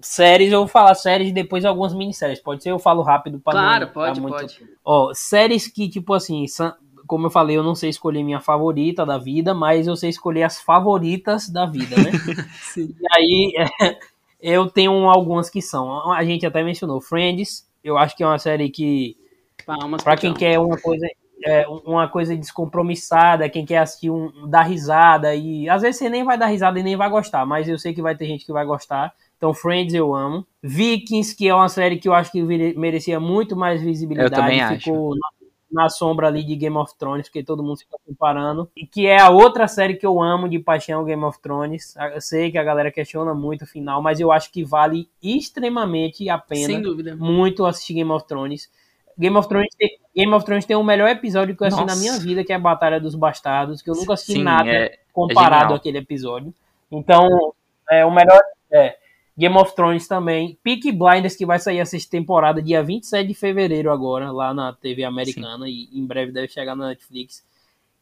[0.02, 2.40] Séries, eu vou falar séries e depois algumas minisséries.
[2.42, 4.60] Pode ser, eu falo rápido pra Claro, não pode, dar muito pode.
[4.84, 6.74] Ó, séries que, tipo assim, são-
[7.08, 10.44] como eu falei, eu não sei escolher minha favorita da vida, mas eu sei escolher
[10.44, 12.12] as favoritas da vida, né?
[12.62, 12.96] Sim.
[13.00, 13.98] e aí, é,
[14.42, 16.12] eu tenho algumas que são.
[16.12, 19.18] A gente até mencionou Friends, eu acho que é uma série que,
[19.66, 21.08] pro quem quer uma coisa.
[21.46, 26.24] é, uma coisa descompromissada, quem quer assistir um, dar risada, e às vezes você nem
[26.24, 28.54] vai dar risada e nem vai gostar, mas eu sei que vai ter gente que
[28.54, 29.14] vai gostar.
[29.38, 30.46] Então, Friends eu amo.
[30.64, 34.34] Vikings, que é uma série que eu acho que merecia muito mais visibilidade.
[34.34, 34.86] Eu também acho.
[34.86, 35.28] ficou na,
[35.72, 38.70] na sombra ali de Game of Thrones, porque todo mundo fica comparando.
[38.76, 41.96] E que é a outra série que eu amo de paixão, Game of Thrones.
[42.14, 46.30] Eu sei que a galera questiona muito o final, mas eu acho que vale extremamente
[46.30, 47.16] a pena Sem dúvida.
[47.16, 48.70] muito assistir Game of Thrones.
[49.18, 51.96] Game of Thrones tem, Game of Thrones tem o melhor episódio que eu assisti Nossa.
[51.96, 54.70] na minha vida, que é a Batalha dos Bastardos, que eu nunca assisti Sim, nada
[54.70, 55.76] é- comparado genial.
[55.78, 56.54] àquele episódio.
[56.92, 57.54] Então,
[57.90, 58.40] é o melhor
[58.72, 58.98] é
[59.38, 60.58] Game of Thrones também.
[60.64, 64.72] Peaky Blinders, que vai sair a sexta temporada dia 27 de fevereiro agora, lá na
[64.72, 67.44] TV americana, e em breve deve chegar na Netflix.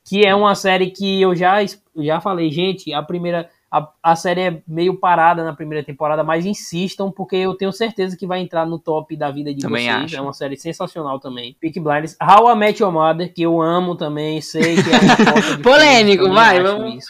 [0.06, 1.58] Que é uma série que eu já,
[1.96, 3.50] já falei, gente, a primeira.
[3.76, 8.16] A, a série é meio parada na primeira temporada, mas insistam, porque eu tenho certeza
[8.16, 10.04] que vai entrar no top da vida de Também vocês.
[10.06, 10.16] acho.
[10.16, 11.56] É uma série sensacional também.
[11.60, 12.16] Peaky Blinders.
[12.22, 16.28] How I Met Your Mother, que eu amo também, sei que é uma de Friends,
[16.36, 17.06] vai, vamos-.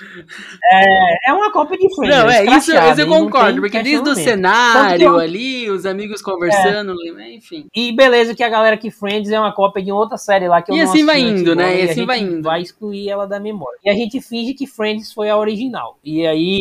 [0.72, 2.16] É, é uma cópia de Friends.
[2.18, 6.94] Não, é isso, isso eu concordo, porque desde o cenário eu- ali, os amigos conversando,
[7.30, 7.66] enfim.
[7.76, 10.72] E beleza que a galera que Friends é uma cópia de outra série lá que
[10.72, 11.82] eu E não assim vai indo, né?
[11.82, 12.42] E assim vai indo.
[12.42, 13.78] Vai excluir ela da memória.
[13.84, 15.98] E a gente finge que Friends foi a original.
[16.04, 16.53] E aí,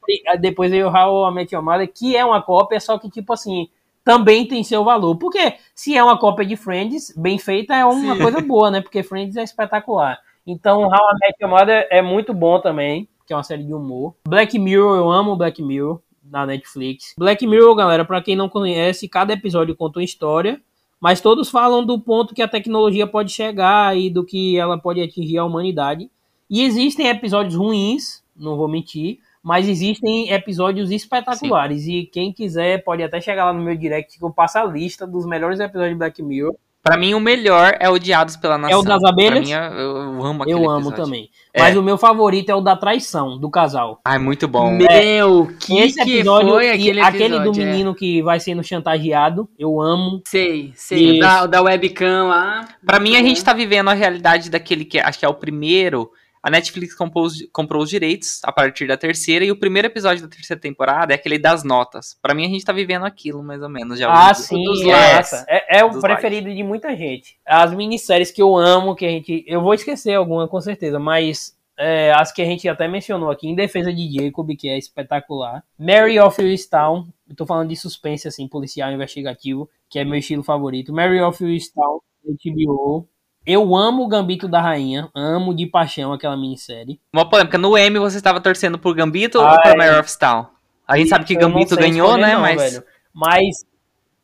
[0.00, 3.10] pri- a- depois veio How I Met Your Mother, que é uma cópia, só que
[3.10, 3.68] tipo assim,
[4.04, 5.16] também tem seu valor.
[5.16, 8.22] Porque se é uma cópia de Friends, bem feita, é uma Sim.
[8.22, 8.80] coisa boa, né?
[8.80, 10.18] Porque Friends é espetacular.
[10.46, 13.72] Então, How I Met Your Mother é muito bom também, que é uma série de
[13.72, 14.14] humor.
[14.28, 17.14] Black Mirror, eu amo Black Mirror, na Netflix.
[17.18, 20.60] Black Mirror, galera, pra quem não conhece, cada episódio conta uma história,
[21.00, 25.02] mas todos falam do ponto que a tecnologia pode chegar e do que ela pode
[25.02, 26.10] atingir a humanidade.
[26.50, 31.86] E existem episódios ruins, não vou mentir, mas existem episódios espetaculares.
[31.86, 35.06] E quem quiser pode até chegar lá no meu direct que eu passo a lista
[35.06, 36.54] dos melhores episódios de Black Mirror.
[36.84, 38.84] Pra mim, o melhor é Odiados pela Nação.
[38.84, 39.48] das abelhas?
[39.48, 41.04] Pra mim, eu, amo aquele Eu amo episódio.
[41.04, 41.30] também.
[41.54, 41.62] É.
[41.62, 44.02] Mas o meu favorito é o da traição, do casal.
[44.04, 44.70] Ai, muito bom.
[44.70, 47.52] Meu, que, Esse que episódio foi e aquele aquele episódio?
[47.52, 47.64] do é.
[47.64, 50.20] menino que vai sendo chantageado, eu amo.
[50.26, 51.12] Sei, sei.
[51.12, 51.20] Isso.
[51.20, 52.68] Da, da webcam lá.
[52.84, 56.10] Pra mim, a gente tá vivendo a realidade daquele que acho que é o primeiro.
[56.44, 60.24] A Netflix comprou os, comprou os direitos a partir da terceira, e o primeiro episódio
[60.24, 62.18] da terceira temporada é aquele das notas.
[62.20, 63.98] Pra mim, a gente tá vivendo aquilo, mais ou menos.
[63.98, 65.32] Já Ah, sim, é, likes.
[65.48, 67.38] é, é o preferido de muita gente.
[67.46, 69.42] As minisséries que eu amo, que a gente.
[69.48, 73.48] Eu vou esquecer alguma com certeza, mas é, as que a gente até mencionou aqui,
[73.48, 75.64] em defesa de Jacob, que é espetacular.
[75.78, 80.42] Mary of Easttown, eu tô falando de suspense, assim, policial investigativo, que é meu estilo
[80.42, 80.92] favorito.
[80.92, 83.08] Mary of Easttown, HBO.
[83.46, 86.98] Eu amo o Gambito da Rainha, amo de paixão aquela minissérie.
[87.12, 87.58] Uma polêmica.
[87.58, 90.00] No M, você estava torcendo por Gambito Ah, ou pra é.
[90.00, 90.46] Of Town?
[90.88, 92.34] A gente sabe que Gambito ganhou, escolher né?
[92.34, 92.62] não, mas.
[92.62, 92.84] velho.
[93.12, 93.64] Mas,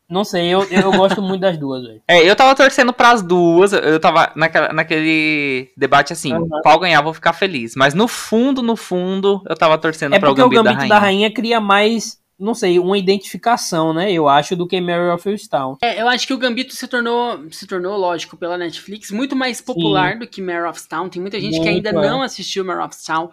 [0.09, 2.01] não sei, eu, eu gosto muito das duas, velho.
[2.07, 6.47] É, eu tava torcendo pras duas, eu tava naquela, naquele debate assim, Uhum.
[6.61, 7.75] qual ganhar vou ficar feliz.
[7.75, 10.89] Mas no fundo, no fundo, eu tava torcendo É para o porque o Gambito, Gambito
[10.89, 11.31] da Rainha.
[11.33, 14.11] cria mais, não sei, uma identificação, né?
[14.11, 15.77] Eu acho, do que Mary of Easttown.
[15.81, 19.61] É, eu acho que o Gambito se tornou, se tornou, lógico, pela Netflix, muito mais
[19.61, 21.07] popular do que Mare of Town.
[21.07, 21.93] Tem muita gente que Muito, ainda é.
[21.93, 23.29] não assistiu Mare of Town,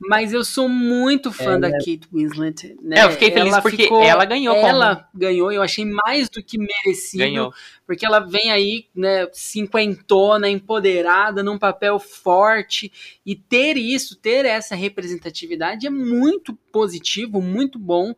[0.00, 1.78] mas eu sou muito fã É, da né?
[1.78, 2.76] Kate Winslet.
[2.82, 2.98] Né?
[3.00, 6.58] É, eu fiquei feliz porque ela ganhou como- Ela ganhou, eu achei mais do que
[6.58, 7.22] merecido.
[7.24, 7.52] Ganhou.
[7.86, 12.92] Porque ela vem aí, né, cinquentona, empoderada, num papel forte.
[13.24, 18.14] E ter isso, ter essa representatividade é muito positivo, muito bom.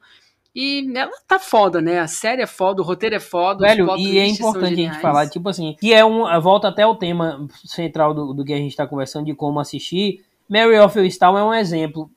[0.54, 1.98] E ela tá foda, né?
[1.98, 3.66] A série é foda, o roteiro é foda.
[3.66, 6.24] Velho, e é importante a gente falar, tipo assim, que é um.
[6.40, 10.24] Volta até o tema central do, do que a gente tá conversando, de como assistir.
[10.48, 12.08] Mary of Easttown é um exemplo.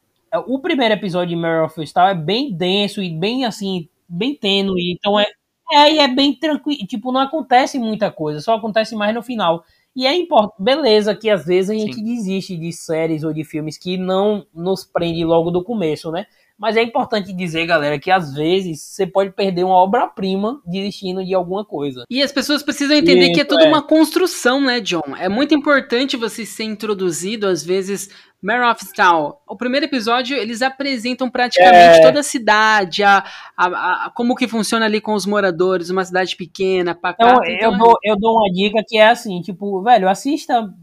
[0.45, 4.93] O primeiro episódio de Mary of Easttown é bem denso e bem assim, bem tênue.
[4.93, 5.25] Então é.
[5.71, 6.85] é Aí é bem tranquilo.
[6.85, 9.63] Tipo, não acontece muita coisa, só acontece mais no final.
[9.95, 10.61] E é importante.
[10.61, 12.03] Beleza, que às vezes a gente Sim.
[12.03, 16.27] desiste de séries ou de filmes que não nos prende logo do começo, né?
[16.57, 21.33] Mas é importante dizer, galera, que às vezes você pode perder uma obra-prima desistindo de
[21.35, 22.03] alguma coisa.
[22.09, 23.67] E as pessoas precisam entender Isso, que é tudo é.
[23.67, 25.15] uma construção, né, John?
[25.19, 28.09] É muito importante você ser introduzido, às vezes,
[28.41, 29.35] Mare of Town.
[29.47, 32.01] O primeiro episódio, eles apresentam praticamente é.
[32.01, 33.23] toda a cidade, a,
[33.55, 37.33] a, a, como que funciona ali com os moradores, uma cidade pequena, pacata.
[37.33, 40.73] Então, então, eu, dou, eu dou uma dica que é assim, tipo, velho, assista,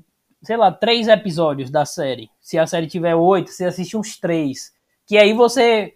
[0.40, 2.30] sei lá, três episódios da série.
[2.40, 4.73] Se a série tiver oito, você assiste uns três
[5.06, 5.94] que aí você.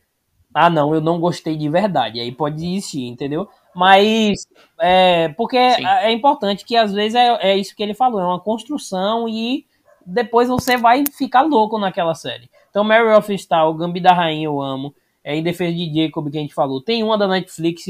[0.52, 2.20] Ah, não, eu não gostei de verdade.
[2.20, 3.48] Aí pode desistir, entendeu?
[3.74, 4.46] Mas.
[4.80, 5.86] É, porque Sim.
[5.86, 9.66] é importante que às vezes é, é isso que ele falou, é uma construção e
[10.04, 12.50] depois você vai ficar louco naquela série.
[12.70, 14.94] Então, Mary of Star, Gambi da Rainha, eu amo.
[15.22, 16.80] É Em Defesa de Jacob, que a gente falou.
[16.80, 17.84] Tem uma da Netflix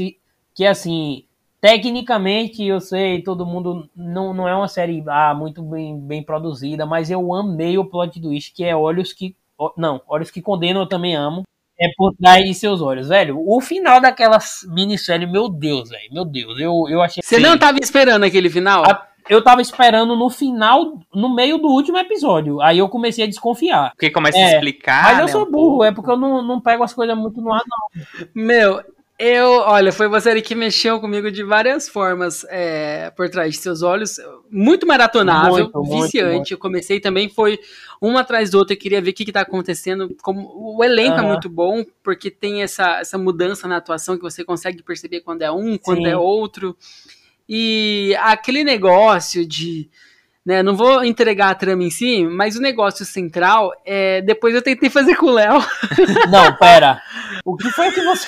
[0.53, 1.23] que, assim,
[1.61, 6.85] tecnicamente, eu sei, todo mundo não, não é uma série ah, muito bem, bem produzida,
[6.85, 9.35] mas eu amei o plot twist, que é Olhos que
[9.77, 11.43] não, Olhos que Condenam eu também amo.
[11.81, 13.41] É por trás de seus olhos, velho.
[13.47, 14.37] O final daquela
[14.67, 16.11] minissérie, meu Deus, velho.
[16.11, 17.23] Meu Deus, eu, eu achei.
[17.23, 18.83] Você não tava esperando aquele final?
[18.83, 22.61] A, eu tava esperando no final, no meio do último episódio.
[22.61, 23.91] Aí eu comecei a desconfiar.
[23.91, 25.03] Porque começa é, a explicar.
[25.03, 27.53] Mas né, eu sou burro, é porque eu não, não pego as coisas muito no
[27.53, 28.27] ar, não.
[28.35, 28.83] Meu,
[29.19, 33.81] eu, olha, foi você que mexeu comigo de várias formas é, por trás de seus
[33.81, 34.15] olhos.
[34.49, 36.35] Muito maratonável, muito, viciante.
[36.35, 37.59] Muito, Eu comecei também, foi
[38.01, 38.73] um atrás do outro.
[38.73, 40.15] Eu queria ver o que, está acontecendo.
[40.21, 41.25] Como, o elenco uhum.
[41.25, 45.41] é muito bom, porque tem essa, essa mudança na atuação que você consegue perceber quando
[45.41, 46.07] é um, quando Sim.
[46.07, 46.77] é outro.
[47.47, 49.89] E aquele negócio de
[50.49, 50.63] né?
[50.63, 54.19] Não vou entregar a trama em si, mas o negócio central é.
[54.23, 55.63] Depois eu tentei fazer com o Léo.
[56.27, 56.99] Não, pera.
[57.45, 58.27] O que foi que você.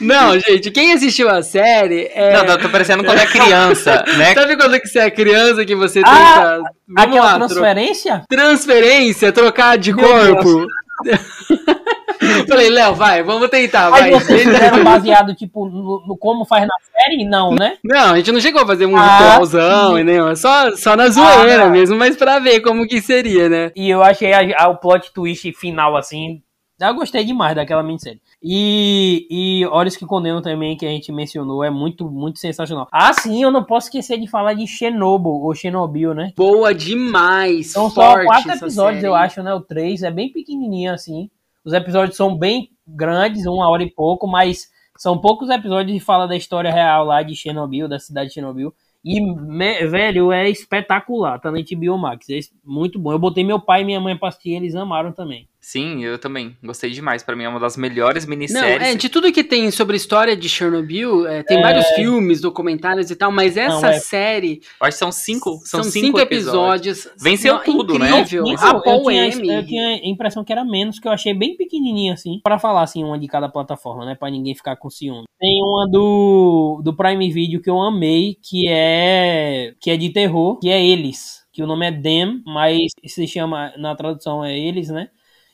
[0.00, 2.10] Não, gente, quem assistiu a série.
[2.12, 2.32] É...
[2.32, 4.34] Não, não, tô parecendo quando é criança, né?
[4.34, 6.62] Sabe quando que você é criança que você ah, tenta.
[6.88, 8.22] Vamos aquela lá, transferência?
[8.28, 8.38] Tro...
[8.38, 10.66] Transferência, trocar de Meu corpo.
[12.48, 14.10] Falei, Léo, vai, vamos tentar, vai.
[14.10, 17.24] Vocês fizeram baseado, tipo, no, no, como faz na série?
[17.24, 17.76] Não, né?
[17.84, 21.64] Não, a gente não chegou a fazer um ah, ritualzão, e só, só na zoeira
[21.64, 23.70] ah, mesmo, mas pra ver como que seria, né?
[23.76, 26.42] E eu achei a, a, o plot twist final, assim,
[26.80, 28.20] eu gostei demais daquela minissérie.
[28.42, 32.86] E, e Olhos que Condenam também, que a gente mencionou, é muito, muito sensacional.
[32.92, 36.32] Ah, sim, eu não posso esquecer de falar de Chernobyl, ou Chernobyl, né?
[36.36, 37.72] Boa demais!
[37.72, 39.52] São só quatro episódios, eu acho, né?
[39.52, 41.28] O três, é bem pequenininho, assim.
[41.64, 46.26] Os episódios são bem grandes, uma hora e pouco, mas são poucos episódios de fala
[46.26, 48.72] da história real lá de Chernobyl, da cidade de Chernobyl.
[49.04, 51.40] E, me, velho, é espetacular.
[51.40, 52.28] Tá na HBO Max.
[52.30, 53.12] É muito bom.
[53.12, 55.48] Eu botei meu pai e minha mãe pra assistir, eles amaram também.
[55.70, 56.56] Sim, eu também.
[56.64, 57.22] Gostei demais.
[57.22, 58.80] Para mim é uma das melhores minisséries.
[58.80, 61.60] Não, é, de tudo que tem sobre a história de Chernobyl, é, tem é...
[61.60, 64.00] vários filmes, documentários e tal, mas essa Não, é...
[64.00, 64.62] série.
[64.80, 67.04] Acho que são cinco, são, são cinco, cinco episódios.
[67.04, 67.22] episódios.
[67.22, 68.44] Venceu Não, tudo, incrível.
[68.44, 68.52] né?
[68.52, 68.82] Incrível.
[68.86, 72.40] Eu, tinha, eu tinha a impressão que era menos, que eu achei bem pequenininho assim,
[72.42, 74.14] para falar assim, uma de cada plataforma, né?
[74.14, 75.24] Pra ninguém ficar com ciúme.
[75.38, 80.58] Tem uma do, do Prime Video que eu amei, que é, que é de terror,
[80.60, 81.46] que é Eles.
[81.52, 85.10] Que o nome é Them, mas se chama, na tradução é Eles, né?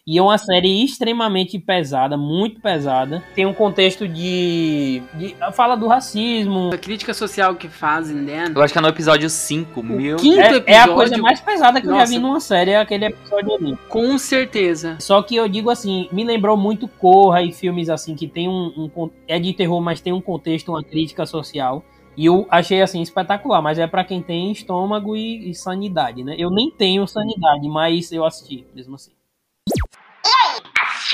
[0.07, 3.25] E é uma série extremamente pesada, muito pesada.
[3.35, 5.03] Tem um contexto de.
[5.15, 6.71] de fala do racismo.
[6.75, 8.53] A crítica social que fazem, né?
[8.55, 10.17] Eu acho que é no episódio 5, mil.
[10.17, 10.65] Quinto é, episódio...
[10.67, 12.03] é a coisa mais pesada que Nossa.
[12.03, 13.79] eu já vi numa série, é aquele episódio ali.
[13.89, 14.99] Com certeza.
[15.01, 18.91] Só que eu digo assim, me lembrou muito Corra e filmes assim que tem um,
[18.95, 19.11] um.
[19.27, 21.83] É de terror, mas tem um contexto, uma crítica social.
[22.15, 26.37] E eu achei assim espetacular, mas é para quem tem estômago e, e, sanidade, né?
[26.39, 29.11] Eu nem tenho sanidade, mas eu assisti mesmo assim.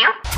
[0.09, 0.31] Assistiu?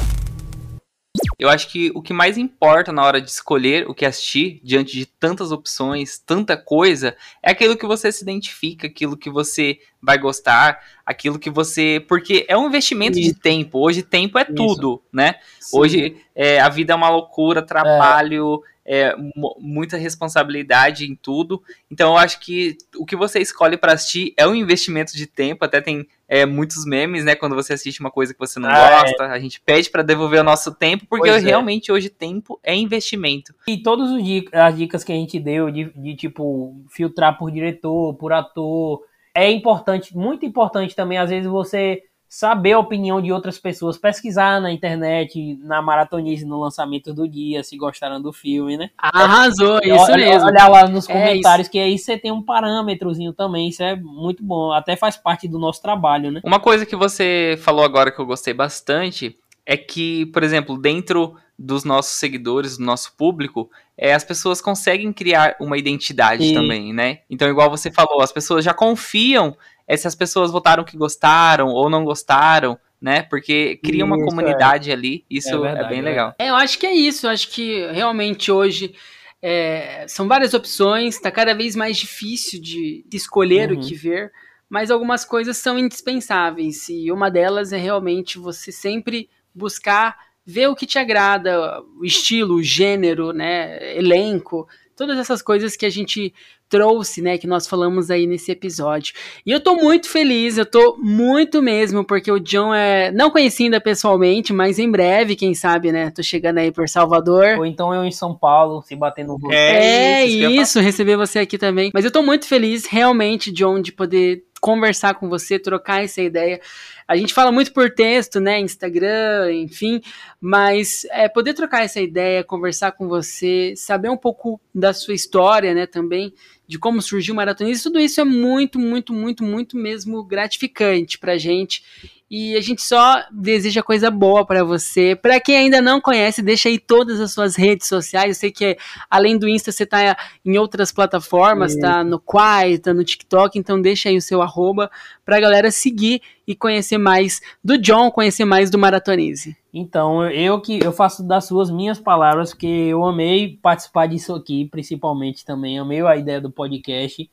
[1.39, 4.93] Eu acho que o que mais importa na hora de escolher o que assistir, diante
[4.93, 10.19] de tantas opções, tanta coisa, é aquilo que você se identifica, aquilo que você vai
[10.19, 12.05] gostar, aquilo que você.
[12.09, 13.35] Porque é um investimento Isso.
[13.35, 13.79] de tempo.
[13.79, 14.55] Hoje, tempo é Isso.
[14.55, 15.35] tudo, né?
[15.61, 15.79] Sim.
[15.79, 18.63] Hoje, é, a vida é uma loucura, trabalho.
[18.85, 19.15] É é,
[19.59, 21.63] muita responsabilidade em tudo.
[21.91, 25.65] Então eu acho que o que você escolhe para assistir é um investimento de tempo.
[25.65, 27.35] Até tem é, muitos memes, né?
[27.35, 29.31] Quando você assiste uma coisa que você não ah, gosta, é.
[29.31, 31.39] a gente pede para devolver o nosso tempo, porque é.
[31.39, 33.55] realmente hoje tempo é investimento.
[33.67, 34.11] E todas
[34.53, 39.03] as dicas que a gente deu de, de tipo filtrar por diretor, por ator,
[39.35, 41.19] é importante, muito importante também.
[41.19, 42.03] Às vezes você
[42.33, 47.63] saber a opinião de outras pessoas, pesquisar na internet, na maratonice, no lançamento do dia,
[47.63, 48.89] se gostaram do filme, né?
[48.97, 50.49] Arrasou, é, isso olha, mesmo.
[50.49, 53.97] Olhar lá nos é comentários, é que aí você tem um parâmetrozinho também, isso é
[53.97, 56.41] muito bom, até faz parte do nosso trabalho, né?
[56.43, 61.37] Uma coisa que você falou agora que eu gostei bastante é que, por exemplo, dentro
[61.59, 66.55] dos nossos seguidores, do nosso público, é, as pessoas conseguem criar uma identidade Sim.
[66.55, 67.19] também, né?
[67.29, 69.55] Então, igual você falou, as pessoas já confiam
[69.93, 73.23] é se as pessoas votaram que gostaram ou não gostaram, né?
[73.23, 76.35] Porque cria uma Isso, comunidade ali, isso É é, verdade, bem é legal.
[76.39, 77.27] É, eu acho que é isso.
[77.27, 78.95] Eu acho que realmente hoje
[79.41, 83.77] é, são várias opções, tá cada vez mais difícil de escolher Uhum.
[83.77, 84.33] o que ver,
[84.69, 86.89] mas algumas coisas são indispensáveis.
[86.89, 90.17] E uma delas é realmente você sempre buscar
[90.47, 94.67] ver o que te agrada, o estilo, o gênero, né, elenco,
[94.97, 96.33] todas essas coisas que a gente
[96.73, 99.15] trouxe, né, que nós falamos aí nesse episódio.
[99.45, 103.65] E eu tô muito feliz, eu tô muito mesmo, porque o John é, não conheci
[103.65, 107.59] ainda pessoalmente, mas em breve, quem sabe, né, tô chegando aí por Salvador.
[107.59, 109.53] Ou então eu em São Paulo, se bater no rosto.
[109.53, 111.91] É, isso, isso isso, receber você aqui também.
[111.93, 116.61] Mas eu tô muito feliz, realmente, John, de poder conversar com você, trocar essa ideia.
[117.07, 120.01] A gente fala muito por texto, né, Instagram, enfim,
[120.41, 125.75] mas é, poder trocar essa ideia, conversar com você, saber um pouco da sua história,
[125.75, 126.33] né, também,
[126.73, 131.37] de como surgiu o maratonismo, tudo isso é muito, muito, muito, muito mesmo gratificante pra
[131.37, 131.85] gente.
[132.31, 135.15] E a gente só deseja coisa boa pra você.
[135.15, 138.29] Pra quem ainda não conhece, deixa aí todas as suas redes sociais.
[138.29, 138.79] Eu sei que
[139.11, 143.79] além do Insta você tá em outras plataformas, tá no Quai, tá no TikTok, então
[143.79, 144.91] deixa aí o seu arroba
[145.27, 149.57] pra galera seguir e conhecer mais do John, conhecer mais do Maratonize.
[149.73, 154.67] Então, eu que eu faço das suas minhas palavras, porque eu amei participar disso aqui,
[154.67, 157.31] principalmente também, amei a ideia do podcast.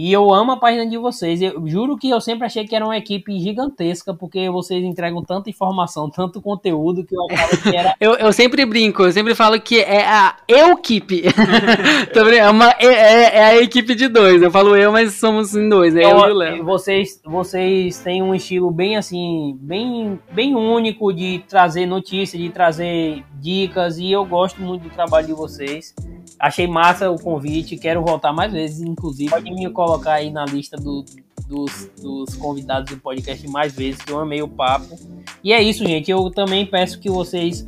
[0.00, 1.42] E eu amo a página de vocês.
[1.42, 5.50] Eu juro que eu sempre achei que era uma equipe gigantesca, porque vocês entregam tanta
[5.50, 7.96] informação, tanto conteúdo, que eu achava que era.
[7.98, 11.24] Eu, eu sempre brinco, eu sempre falo que é a equipe.
[12.32, 14.40] é, uma, é, é, a equipe de dois.
[14.40, 15.96] Eu falo eu, mas somos em dois.
[15.96, 16.64] É eu, eu e o Léo.
[16.64, 23.24] Vocês, vocês têm um estilo bem assim, bem, bem único de trazer notícias, de trazer
[23.34, 25.92] dicas, e eu gosto muito do trabalho de vocês.
[26.38, 29.30] Achei massa o convite, quero voltar mais vezes, inclusive.
[29.30, 31.04] Pode me colocar aí na lista do,
[31.46, 34.98] dos, dos convidados do podcast mais vezes, que eu amei o papo.
[35.42, 36.10] E é isso, gente.
[36.10, 37.64] Eu também peço que vocês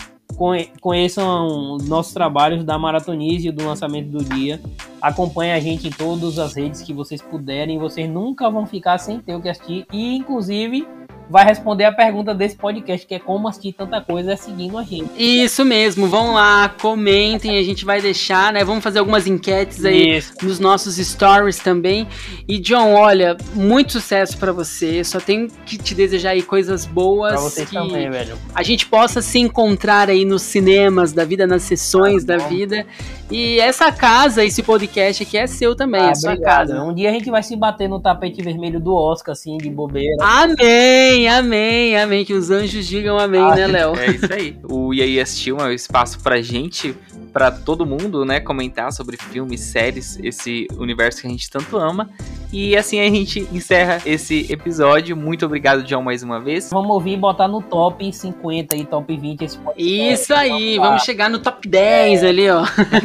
[0.80, 4.60] conheçam nossos trabalhos da Maratonize e do lançamento do dia.
[5.00, 7.78] Acompanhe a gente em todas as redes que vocês puderem.
[7.78, 9.86] Vocês nunca vão ficar sem ter o que assistir.
[9.92, 10.86] E, inclusive,
[11.30, 15.08] vai responder a pergunta desse podcast, que é como assistir tanta coisa seguindo a gente.
[15.16, 18.64] Isso mesmo, vão lá, comentem, a gente vai deixar, né?
[18.64, 20.32] Vamos fazer algumas enquetes aí Isso.
[20.42, 22.08] nos nossos stories também.
[22.48, 25.04] E John, olha, muito sucesso para você.
[25.04, 27.32] Só tenho que te desejar aí coisas boas.
[27.34, 28.36] Pra vocês que também, velho.
[28.54, 32.84] A gente possa se encontrar aí nos cinemas da vida, nas sessões Ah, da vida.
[33.30, 36.70] E essa casa, esse podcast aqui é seu também, Ah, é sua obrigado.
[36.70, 36.82] casa.
[36.82, 40.16] Um dia a gente vai se bater no tapete vermelho do Oscar, assim, de bobeira.
[40.20, 42.24] Amém, amém, amém.
[42.24, 43.96] Que os anjos digam amém, Ah, né, Léo?
[43.96, 44.56] É isso aí.
[44.64, 44.90] O
[45.20, 46.94] Assistiu é um espaço pra gente,
[47.32, 52.10] pra todo mundo, né, comentar sobre filmes, séries, esse universo que a gente tanto ama.
[52.52, 55.16] E assim a gente encerra esse episódio.
[55.16, 56.70] Muito obrigado, John, mais uma vez.
[56.70, 60.12] Vamos ouvir e botar no top 50 e top 20 esse podcast.
[60.12, 62.64] Isso aí, vamos chegar no top 10 ali, ó.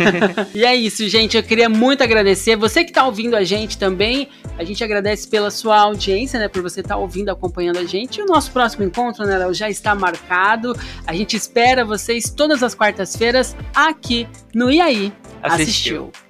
[0.53, 1.37] e é isso, gente.
[1.37, 2.55] Eu queria muito agradecer.
[2.55, 6.47] Você que tá ouvindo a gente também, a gente agradece pela sua audiência, né?
[6.47, 8.19] Por você estar ouvindo, acompanhando a gente.
[8.19, 10.75] E o nosso próximo encontro, né, Léo, já está marcado.
[11.05, 16.09] A gente espera vocês todas as quartas-feiras aqui no aí Assistiu.
[16.11, 16.24] Assistiu.